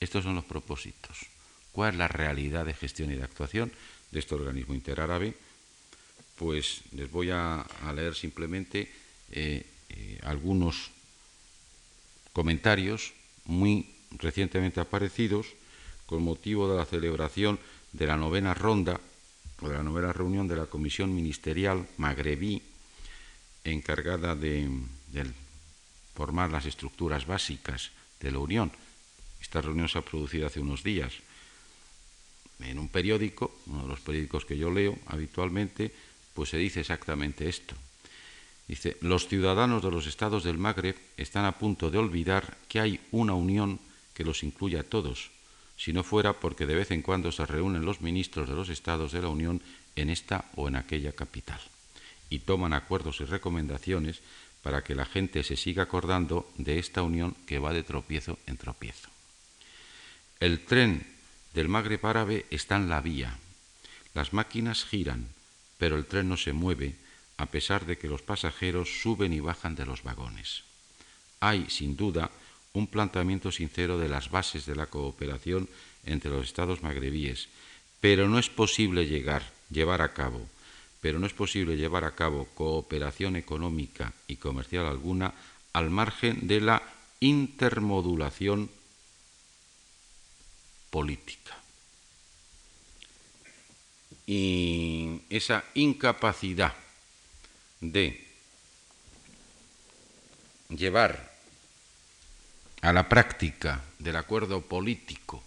[0.00, 1.26] Estos son los propósitos.
[1.70, 3.72] ¿Cuál es la realidad de gestión y de actuación
[4.10, 5.34] de este organismo interárabe?
[6.36, 8.90] Pues les voy a, leer simplemente
[9.30, 10.90] eh, eh, algunos
[12.32, 13.12] comentarios
[13.44, 15.46] muy recientemente aparecidos
[16.06, 17.58] con motivo de la celebración
[17.92, 19.00] de la novena ronda
[19.60, 22.62] o de la novena reunión de la Comisión Ministerial Magrebí
[23.64, 24.68] encargada de,
[25.08, 25.32] del
[26.14, 27.90] formar las estructuras básicas
[28.20, 28.72] de la Unión,
[29.40, 31.12] Esta reunión se ha producido hace unos días.
[32.60, 35.92] En un periódico, uno de los periódicos que yo leo habitualmente,
[36.32, 37.74] pues se dice exactamente esto.
[38.66, 43.00] Dice, los ciudadanos de los estados del Magreb están a punto de olvidar que hay
[43.12, 43.78] una unión
[44.14, 45.30] que los incluye a todos,
[45.76, 49.12] si no fuera porque de vez en cuando se reúnen los ministros de los estados
[49.12, 49.60] de la Unión
[49.96, 51.60] en esta o en aquella capital
[52.30, 54.20] y toman acuerdos y recomendaciones
[54.62, 58.56] para que la gente se siga acordando de esta unión que va de tropiezo en
[58.56, 59.08] tropiezo.
[60.40, 61.06] El tren
[61.52, 63.38] del Magreb árabe está en la vía.
[64.14, 65.28] Las máquinas giran,
[65.78, 66.96] pero el tren no se mueve
[67.36, 70.62] a pesar de que los pasajeros suben y bajan de los vagones.
[71.40, 72.30] Hay, sin duda,
[72.74, 75.68] un planteamiento sincero de las bases de la cooperación
[76.04, 77.48] entre los estados magrebíes,
[78.00, 80.46] pero no es posible llegar, llevar a cabo,
[81.00, 85.32] pero no es posible llevar a cabo cooperación económica y comercial alguna
[85.72, 86.82] al margen de la
[87.20, 88.68] intermodulación
[90.90, 91.56] política.
[94.26, 96.74] Y esa incapacidad
[97.80, 98.26] de
[100.70, 101.33] llevar
[102.84, 105.42] a la práctica del acuerdo político,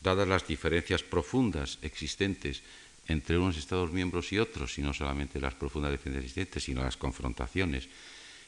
[0.00, 2.62] dadas las diferencias profundas existentes
[3.06, 6.96] entre unos Estados miembros y otros, y no solamente las profundas diferencias existentes, sino las
[6.96, 7.88] confrontaciones,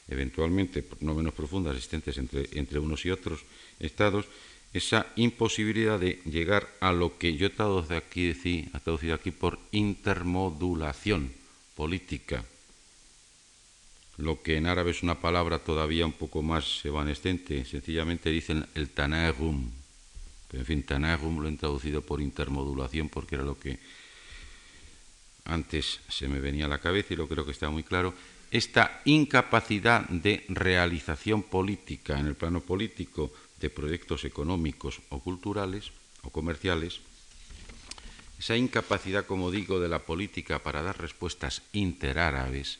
[0.09, 3.45] eventualmente no menos profundas existentes entre, unos y otros
[3.79, 4.25] Estados,
[4.73, 9.59] esa imposibilidad de llegar a lo que yo he traducido aquí, he traducido aquí por
[9.71, 11.31] intermodulación
[11.75, 12.43] política,
[14.19, 18.89] lo que en árabe es una palabra todavía un poco más evanescente, sencillamente dicen el
[18.89, 19.71] tanagum.
[20.51, 23.79] En fin, tanagum lo he traducido por intermodulación porque era lo que
[25.45, 28.13] antes se me venía a la cabeza y lo creo que está muy claro.
[28.51, 35.91] Esta incapacidad de realización política en el plano político de proyectos económicos o culturales
[36.23, 36.99] o comerciales,
[38.37, 42.79] esa incapacidad, como digo, de la política para dar respuestas interárabes,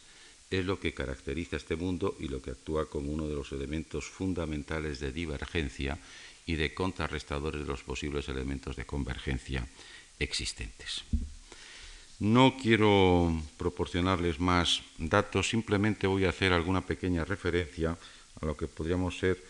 [0.49, 4.05] es lo que caracteriza este mundo y lo que actúa como uno de los elementos
[4.05, 5.97] fundamentales de divergencia
[6.45, 9.67] y de contrarrestadores de los posibles elementos de convergencia
[10.17, 11.03] existentes.
[12.19, 17.97] No quiero proporcionarles más datos, simplemente voy a hacer alguna pequeña referencia
[18.41, 19.41] a lo que podríamos ser,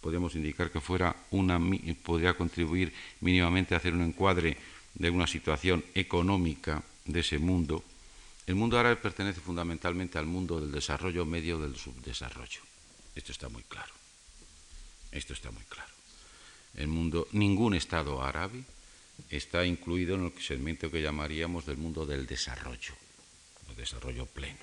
[0.00, 1.58] podríamos indicar que fuera una,
[2.04, 4.56] podría contribuir mínimamente a hacer un encuadre
[4.94, 7.82] de una situación económica de ese mundo
[8.50, 12.60] el mundo árabe pertenece fundamentalmente al mundo del desarrollo medio del subdesarrollo.
[13.14, 13.94] Esto está muy claro.
[15.12, 15.92] Esto está muy claro.
[16.74, 18.64] El mundo, ningún Estado árabe
[19.28, 22.92] está incluido en el segmento que llamaríamos del mundo del desarrollo,
[23.68, 24.58] el desarrollo pleno.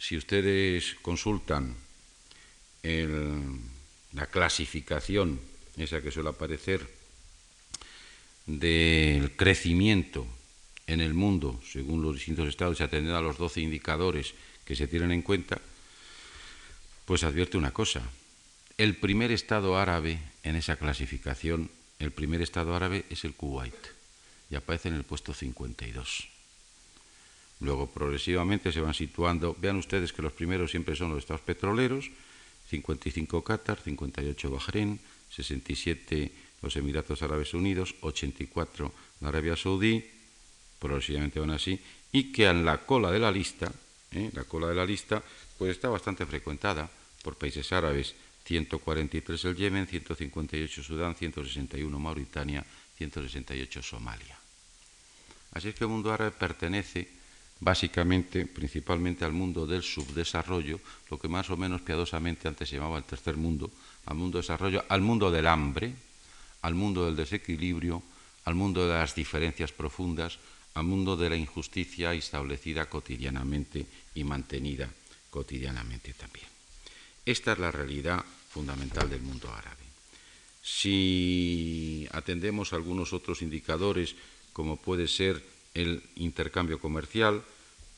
[0.00, 1.76] Si ustedes consultan
[2.82, 5.40] la clasificación,
[5.76, 6.84] esa que suele aparecer,
[8.46, 10.26] del crecimiento
[10.86, 14.88] en el mundo, según los distintos estados, y atendiendo a los 12 indicadores que se
[14.88, 15.60] tienen en cuenta,
[17.04, 18.02] pues advierte una cosa.
[18.78, 23.74] El primer estado árabe en esa clasificación, el primer estado árabe es el Kuwait,
[24.50, 26.28] y aparece en el puesto 52.
[27.60, 32.10] Luego progresivamente se van situando, vean ustedes que los primeros siempre son los estados petroleros,
[32.68, 34.98] 55 Qatar, 58 Bahrein,
[35.30, 40.04] 67 los Emiratos Árabes Unidos, 84 la Arabia Saudí,
[40.82, 41.78] progresivamente van así,
[42.10, 43.70] y que en la cola de la lista,
[44.10, 44.30] ¿eh?
[44.34, 45.22] la cola de la lista,
[45.56, 46.90] pues está bastante frecuentada
[47.22, 48.14] por países árabes,
[48.44, 52.66] 143 el Yemen, 158 Sudán, 161 Mauritania,
[52.98, 54.36] 168 Somalia.
[55.52, 57.08] Así es que el mundo árabe pertenece
[57.60, 62.98] básicamente, principalmente al mundo del subdesarrollo, lo que más o menos piadosamente antes se llamaba
[62.98, 63.70] el tercer mundo,
[64.06, 65.94] al mundo del desarrollo, al mundo del hambre,
[66.62, 68.02] al mundo del desequilibrio,
[68.44, 70.38] al mundo de las diferencias profundas,
[70.74, 74.88] al mundo de la injusticia establecida cotidianamente y mantenida
[75.30, 76.46] cotidianamente también.
[77.24, 79.82] Esta es la realidad fundamental del mundo árabe.
[80.62, 84.14] Si atendemos algunos otros indicadores,
[84.52, 85.42] como puede ser
[85.74, 87.42] el intercambio comercial,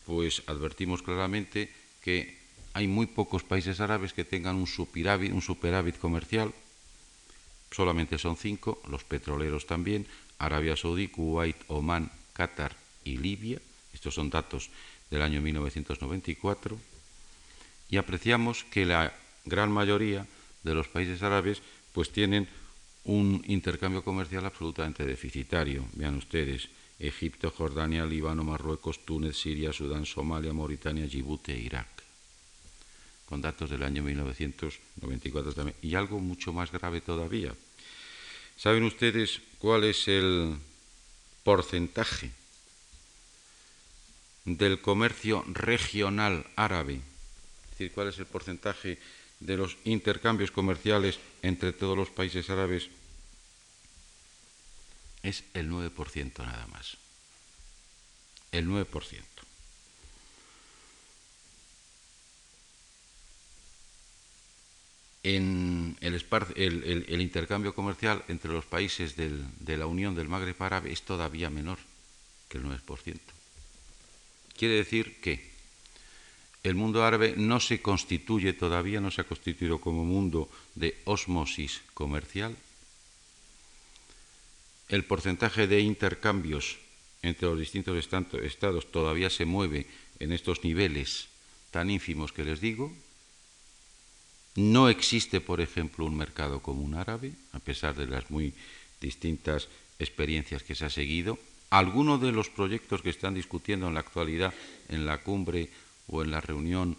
[0.07, 1.73] pues advertimos claramente
[2.03, 2.39] que
[2.73, 6.53] hay muy pocos países árabes que tengan un superávit, un superávit comercial,
[7.71, 10.07] solamente son cinco, los petroleros también,
[10.39, 13.59] Arabia Saudí, Kuwait, Omán, Qatar y Libia,
[13.95, 14.69] estos son datos
[15.11, 16.79] del año 1994,
[17.89, 19.15] y apreciamos que la
[19.47, 20.27] gran mayoría
[20.63, 21.63] de los países árabes
[21.93, 22.49] pues tienen
[23.05, 25.87] un intercambio comercial absolutamente deficitario.
[25.95, 26.69] Vean ustedes,
[26.99, 31.95] Egipto, Jordania, Líbano, Marruecos, Túnez, Siria, Sudán, Somalia, Mauritania, Djibouti e Irak.
[33.25, 35.77] con datos del año 1994 también.
[35.83, 37.55] Y algo mucho más grave todavía.
[38.57, 40.57] ¿Saben ustedes cuál es el
[41.45, 42.33] porcentaje
[44.45, 46.95] del comercio regional árabe?
[46.95, 48.99] Es decir, cuál es el porcentaje
[49.41, 52.89] de los intercambios comerciales entre todos los países árabes.
[55.23, 56.97] Es el 9% nada más.
[58.53, 59.34] El 9%.
[65.25, 71.49] En el, intercambio comercial entre los países de la Unión del Magreb Árabe es todavía
[71.51, 71.79] menor
[72.49, 73.19] que el 9%.
[74.57, 75.51] Quiere decir que
[76.63, 81.83] el mundo árabe no se constituye todavía, no se ha constituido como mundo de osmosis
[81.93, 82.57] comercial.
[84.89, 86.79] El porcentaje de intercambios
[87.23, 89.87] entre los distintos estados todavía se mueve
[90.21, 91.29] en estos niveles
[91.71, 92.93] tan ínfimos que les digo,
[94.57, 98.55] no existe, por ejemplo, un mercado común árabe, a pesar de las muy
[99.01, 101.39] distintas experiencias que se ha seguido.
[101.71, 104.55] Algunos de los proyectos que están discutiendo en la actualidad
[104.89, 105.71] en la cumbre
[106.07, 106.97] o en la reunión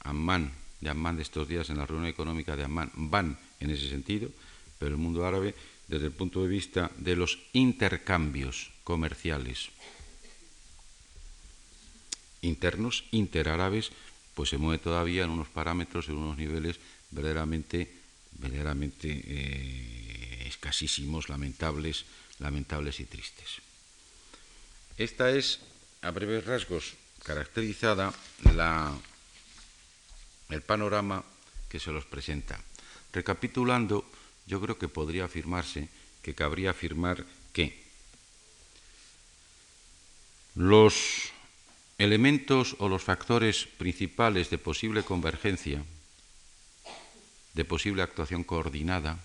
[0.00, 3.88] Amman, de Amman de estos días, en la reunión económica de Amman, van en ese
[3.88, 4.30] sentido,
[4.78, 5.54] pero el mundo árabe,
[5.88, 9.70] desde el punto de vista de los intercambios comerciales
[12.42, 13.90] internos, interárabes,
[14.38, 16.78] pues se mueve todavía en unos parámetros, en unos niveles
[17.10, 17.90] verdaderamente,
[18.38, 22.04] verdaderamente eh, escasísimos, lamentables,
[22.38, 23.58] lamentables y tristes.
[24.96, 25.58] Esta es,
[26.02, 28.14] a breves rasgos, caracterizada
[28.54, 28.94] la,
[30.50, 31.24] el panorama
[31.68, 32.62] que se los presenta.
[33.12, 34.08] Recapitulando,
[34.46, 35.88] yo creo que podría afirmarse
[36.22, 37.82] que cabría afirmar que
[40.54, 41.32] los
[41.98, 45.82] elementos o los factores principales de posible convergencia,
[47.54, 49.18] de posible actuación coordinada,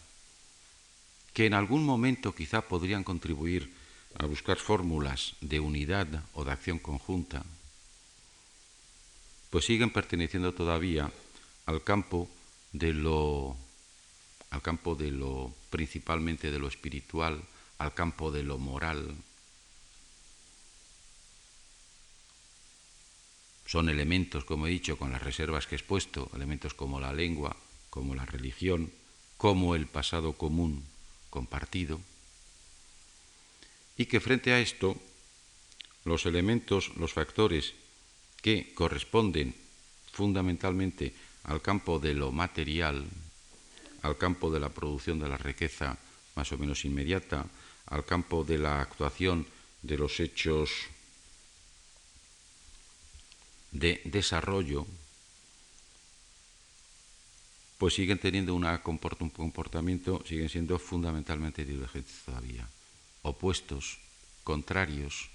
[1.34, 3.71] que en algún momento quizá podrían contribuir
[4.17, 7.45] a buscar fórmulas de unidad o de acción conjunta,
[9.49, 11.11] pues siguen perteneciendo todavía
[11.67, 12.28] al campo
[12.74, 13.55] de lo
[14.49, 17.41] al campo de lo principalmente de lo espiritual,
[17.80, 19.15] al campo de lo moral,
[23.66, 27.55] Son elementos, como he dicho, con las reservas que he expuesto, elementos como la lengua,
[27.89, 28.91] como la religión,
[29.38, 30.84] como el pasado común
[31.30, 31.99] compartido,
[33.97, 34.97] y que frente a esto,
[36.05, 37.74] los elementos, los factores
[38.41, 39.55] que corresponden
[40.11, 43.05] fundamentalmente al campo de lo material,
[44.01, 45.97] al campo de la producción de la riqueza
[46.36, 47.45] más o menos inmediata,
[47.88, 49.45] al campo de la actuación
[49.82, 50.72] de los hechos
[53.74, 54.86] de desarrollo,
[57.78, 58.65] pues siguen teniendo un
[59.36, 62.69] comportamiento, siguen siendo fundamentalmente divergentes todavía,
[63.24, 63.97] opuestos,
[64.43, 65.30] contrarios,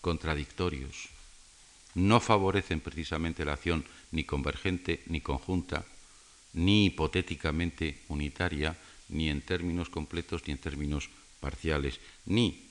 [0.00, 1.08] contradictorios.
[1.94, 5.84] No favorecen precisamente la acción ni convergente, ni conjunta,
[6.52, 8.76] ni hipotéticamente unitaria,
[9.08, 12.65] ni en términos completos, ni en términos parciales, ni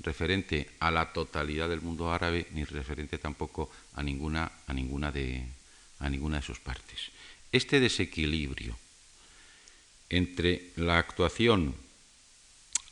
[0.00, 5.44] referente a la totalidad del mundo árabe ni referente tampoco a ninguna, a ninguna, de,
[6.00, 7.10] a ninguna de sus partes.
[7.50, 8.76] Este desequilibrio
[10.08, 11.74] entre la actuación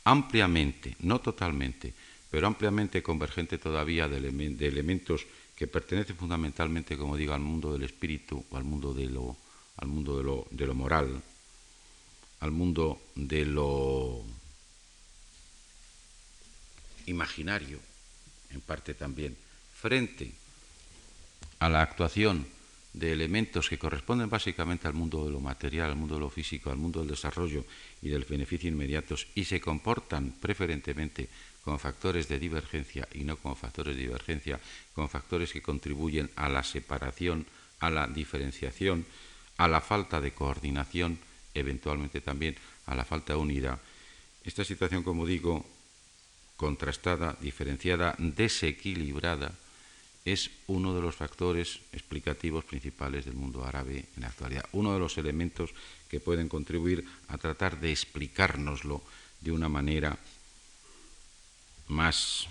[0.03, 1.93] ampliamente, no totalmente,
[2.29, 5.25] pero ampliamente convergente todavía de, elementos
[5.55, 9.37] que pertenecen fundamentalmente, como digo, al mundo del espíritu o al mundo de lo,
[9.77, 11.21] al mundo de lo, de lo moral,
[12.39, 14.23] al mundo de lo
[17.11, 17.79] imaginario,
[18.49, 19.37] en parte también,
[19.73, 20.31] frente
[21.59, 22.45] a la actuación
[22.93, 26.71] de elementos que corresponden básicamente al mundo de lo material, al mundo de lo físico,
[26.71, 27.63] al mundo del desarrollo
[28.01, 31.29] y del beneficio inmediatos y se comportan preferentemente
[31.63, 34.59] como factores de divergencia y no como factores de divergencia,
[34.93, 37.45] como factores que contribuyen a la separación,
[37.79, 39.05] a la diferenciación,
[39.57, 41.19] a la falta de coordinación,
[41.53, 42.55] eventualmente también
[42.87, 43.79] a la falta de unidad.
[44.43, 45.65] Esta situación, como digo,
[46.61, 49.57] contrastada, diferenciada, desequilibrada,
[50.25, 54.99] es uno de los factores explicativos principales del mundo árabe en la actualidad, uno de
[54.99, 55.73] los elementos
[56.05, 59.01] que pueden contribuir a tratar de explicárnoslo
[59.41, 60.19] de una manera
[61.87, 62.45] más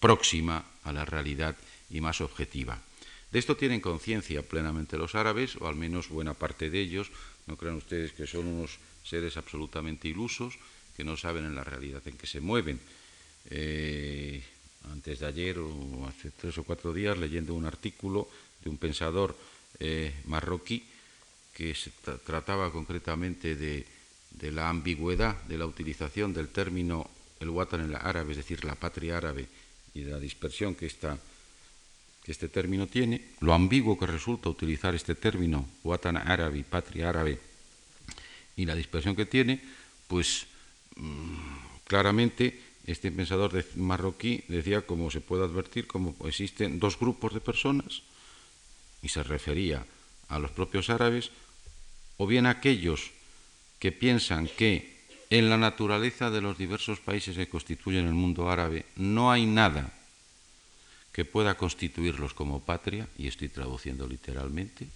[0.00, 1.54] próxima a la realidad
[1.88, 2.82] y más objetiva.
[3.30, 7.14] De esto tienen conciencia plenamente los árabes, o al menos buena parte de ellos.
[7.46, 10.58] No crean ustedes que son unos seres absolutamente ilusos,
[10.96, 12.80] que no saben en la realidad en que se mueven,
[13.48, 14.42] eh,
[14.92, 18.28] antes de ayer o hace tres o cuatro días leyendo un artículo
[18.62, 19.36] de un pensador
[19.78, 20.84] eh, marroquí
[21.54, 21.90] que se
[22.24, 23.86] trataba concretamente de,
[24.52, 27.10] la ambigüedad de la utilización del término
[27.40, 29.48] el watan en la árabe, es decir, la patria árabe,
[29.94, 35.14] y de la dispersión que, que este término tiene, lo ambiguo que resulta utilizar este
[35.14, 37.38] término watan árabe, patria árabe,
[38.56, 39.60] y la dispersión que tiene,
[40.06, 40.46] pues
[40.96, 47.40] mm, claramente este pensador marroquí decía, como se puede advertir, como existen dos grupos de
[47.40, 48.02] personas,
[49.02, 49.84] y se refería
[50.28, 51.30] a los propios árabes,
[52.16, 53.10] o bien aquellos
[53.78, 55.00] que piensan que
[55.30, 59.92] en la naturaleza de los diversos países que constituyen el mundo árabe no hay nada
[61.12, 64.86] que pueda constituirlos como patria, y estoy traduciendo literalmente,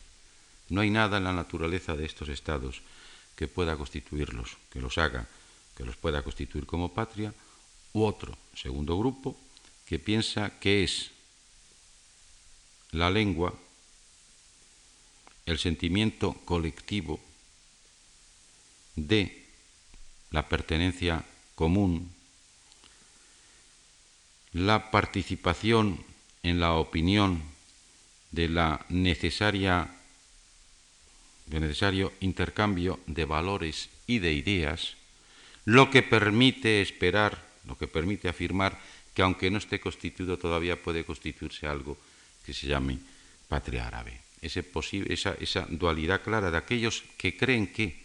[0.69, 2.83] no hay nada en la naturaleza de estos estados
[3.37, 5.27] que pueda constituirlos, que los haga,
[5.77, 7.35] que los pueda constituir como patria,
[7.95, 9.37] u otro, segundo grupo,
[9.87, 11.11] que piensa que es
[12.91, 13.55] la lengua,
[15.47, 17.21] el sentimiento colectivo
[18.97, 19.47] de
[20.31, 22.13] la pertenencia común,
[24.53, 26.05] la participación
[26.43, 27.43] en la opinión
[28.31, 29.95] de la necesaria
[31.47, 34.97] de necesario intercambio de valores y de ideas,
[35.65, 38.79] lo que permite esperar lo que permite afirmar
[39.15, 41.97] que aunque no esté constituido todavía puede constituirse algo
[42.45, 42.99] que se llame
[43.49, 44.21] patria árabe.
[44.43, 48.05] esa, esa dualidad clara de aquellos que creen que,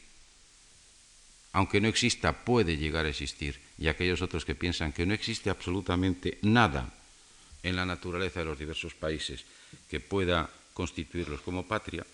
[1.51, 5.49] aunque no exista, puede llegar a existir, y aquellos otros que piensan que no existe
[5.49, 6.93] absolutamente nada
[7.63, 9.43] en la naturaleza de los diversos países
[9.89, 12.05] que pueda constituirlos como patria,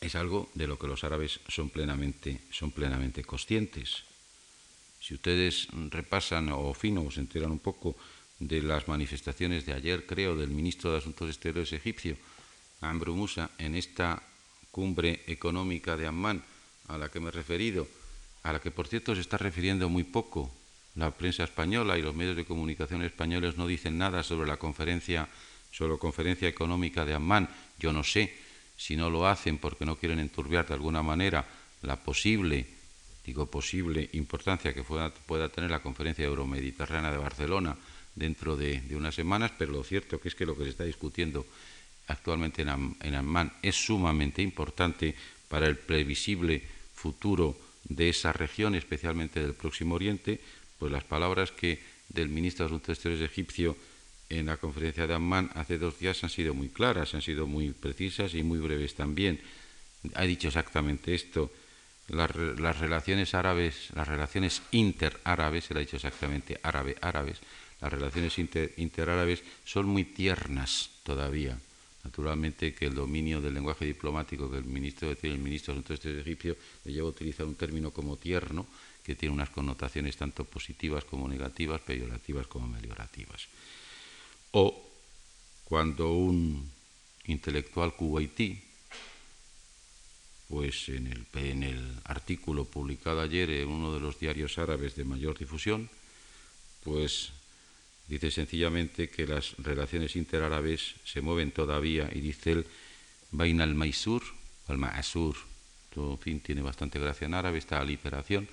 [0.00, 4.04] es algo de lo que los árabes son plenamente, son plenamente conscientes.
[5.04, 7.92] Si ustedes repasan o fino se enteran un poco
[8.40, 12.16] de las manifestaciones de ayer, creo, del ministro de Asuntos Exteriores egipcio,
[12.80, 14.22] Amr Musa, en esta
[14.70, 16.40] cumbre económica de Amman
[16.88, 17.86] a la que me he referido,
[18.44, 20.50] a la que por cierto se está refiriendo muy poco
[20.96, 25.28] la prensa española y los medios de comunicación españoles no dicen nada sobre la conferencia,
[25.70, 27.50] sobre la conferencia económica de Amman.
[27.78, 28.32] Yo no sé
[28.78, 31.44] si no lo hacen porque no quieren enturbiar de alguna manera
[31.82, 32.83] la posible
[33.24, 37.76] digo, posible importancia que pueda, tener la conferencia euromediterránea de Barcelona
[38.14, 41.46] dentro de, unas semanas, pero lo cierto que es que lo que se está discutiendo
[42.08, 45.14] actualmente en, en Amman es sumamente importante
[45.48, 46.62] para el previsible
[46.94, 50.40] futuro de esa región, especialmente del Próximo Oriente,
[50.78, 53.76] pues las palabras que del ministro de Asuntos Exteriores egipcio
[54.28, 57.72] en la conferencia de Amman hace dos días han sido muy claras, han sido muy
[57.72, 59.40] precisas y muy breves también.
[60.14, 61.50] Ha dicho exactamente esto
[62.08, 62.30] las,
[62.78, 67.38] relaciones árabes, las relaciones interárabes, se le ha dicho exactamente árabe-árabes,
[67.80, 68.38] las relaciones
[68.76, 71.58] interárabes son muy tiernas todavía.
[72.04, 75.96] Naturalmente que el dominio del lenguaje diplomático que el ministro tiene el ministro de Asuntos
[75.96, 78.66] Exteriores egipcio le lleva a utilizar un término como tierno,
[79.02, 83.48] que tiene unas connotaciones tanto positivas como negativas, peyorativas como meliorativas.
[84.52, 84.88] O
[85.64, 86.70] cuando un
[87.26, 88.62] intelectual kuwaití
[90.48, 95.04] pues en el, en el artículo publicado ayer en uno de los diarios árabes de
[95.04, 95.88] mayor difusión,
[96.82, 97.32] pues
[98.08, 102.66] dice sencillamente que las relaciones interárabes se mueven todavía y dice él,
[103.30, 104.22] vain al maisur
[104.68, 105.36] al ma'asur,
[105.96, 108.48] en fin, tiene bastante gracia en árabe esta aliteración,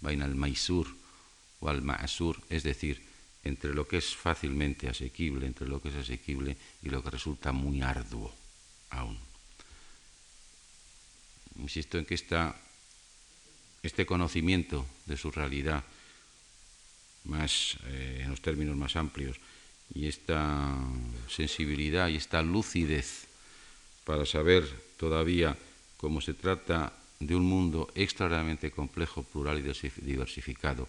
[0.00, 0.86] vain al maisur
[1.60, 3.02] o al ma'asur, es decir,
[3.42, 7.52] entre lo que es fácilmente asequible, entre lo que es asequible y lo que resulta
[7.52, 8.32] muy arduo
[8.90, 9.33] aún
[11.58, 12.14] insisto en que
[13.82, 15.84] este conocimiento de su realidad,
[17.24, 19.38] más eh, en los términos más amplios,
[19.94, 20.76] y esta
[21.28, 23.26] sensibilidad y esta lucidez
[24.04, 24.64] para saber
[24.96, 25.56] todavía
[25.96, 30.88] cómo se trata de un mundo extraordinariamente complejo, plural y diversificado,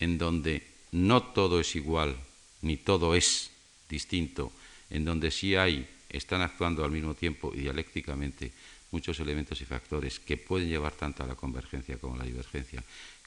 [0.00, 2.16] en donde no todo es igual,
[2.62, 3.50] ni todo es
[3.88, 4.52] distinto,
[4.90, 8.52] en donde sí hay, están actuando al mismo tiempo y dialécticamente
[8.94, 12.78] muchos elementos y factores que pueden llevar tanto a la convergencia como a la divergencia,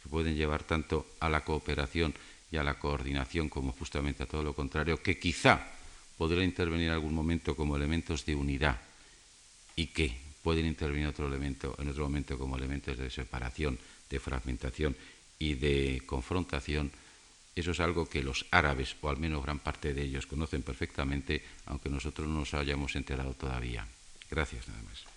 [0.01, 2.15] que pueden llevar tanto a la cooperación
[2.49, 5.59] y a la coordinación como justamente a todo lo contrario, que quizá
[6.17, 8.79] podrá intervenir en algún momento como elementos de unidad
[9.75, 13.77] y que pueden intervenir en otro, elemento, en otro momento como elementos de separación,
[14.09, 14.95] de fragmentación
[15.37, 16.91] y de confrontación.
[17.53, 21.43] Eso es algo que los árabes, o al menos gran parte de ellos, conocen perfectamente,
[21.65, 23.85] aunque nosotros no nos hayamos enterado todavía.
[24.31, 25.16] Gracias, nada más.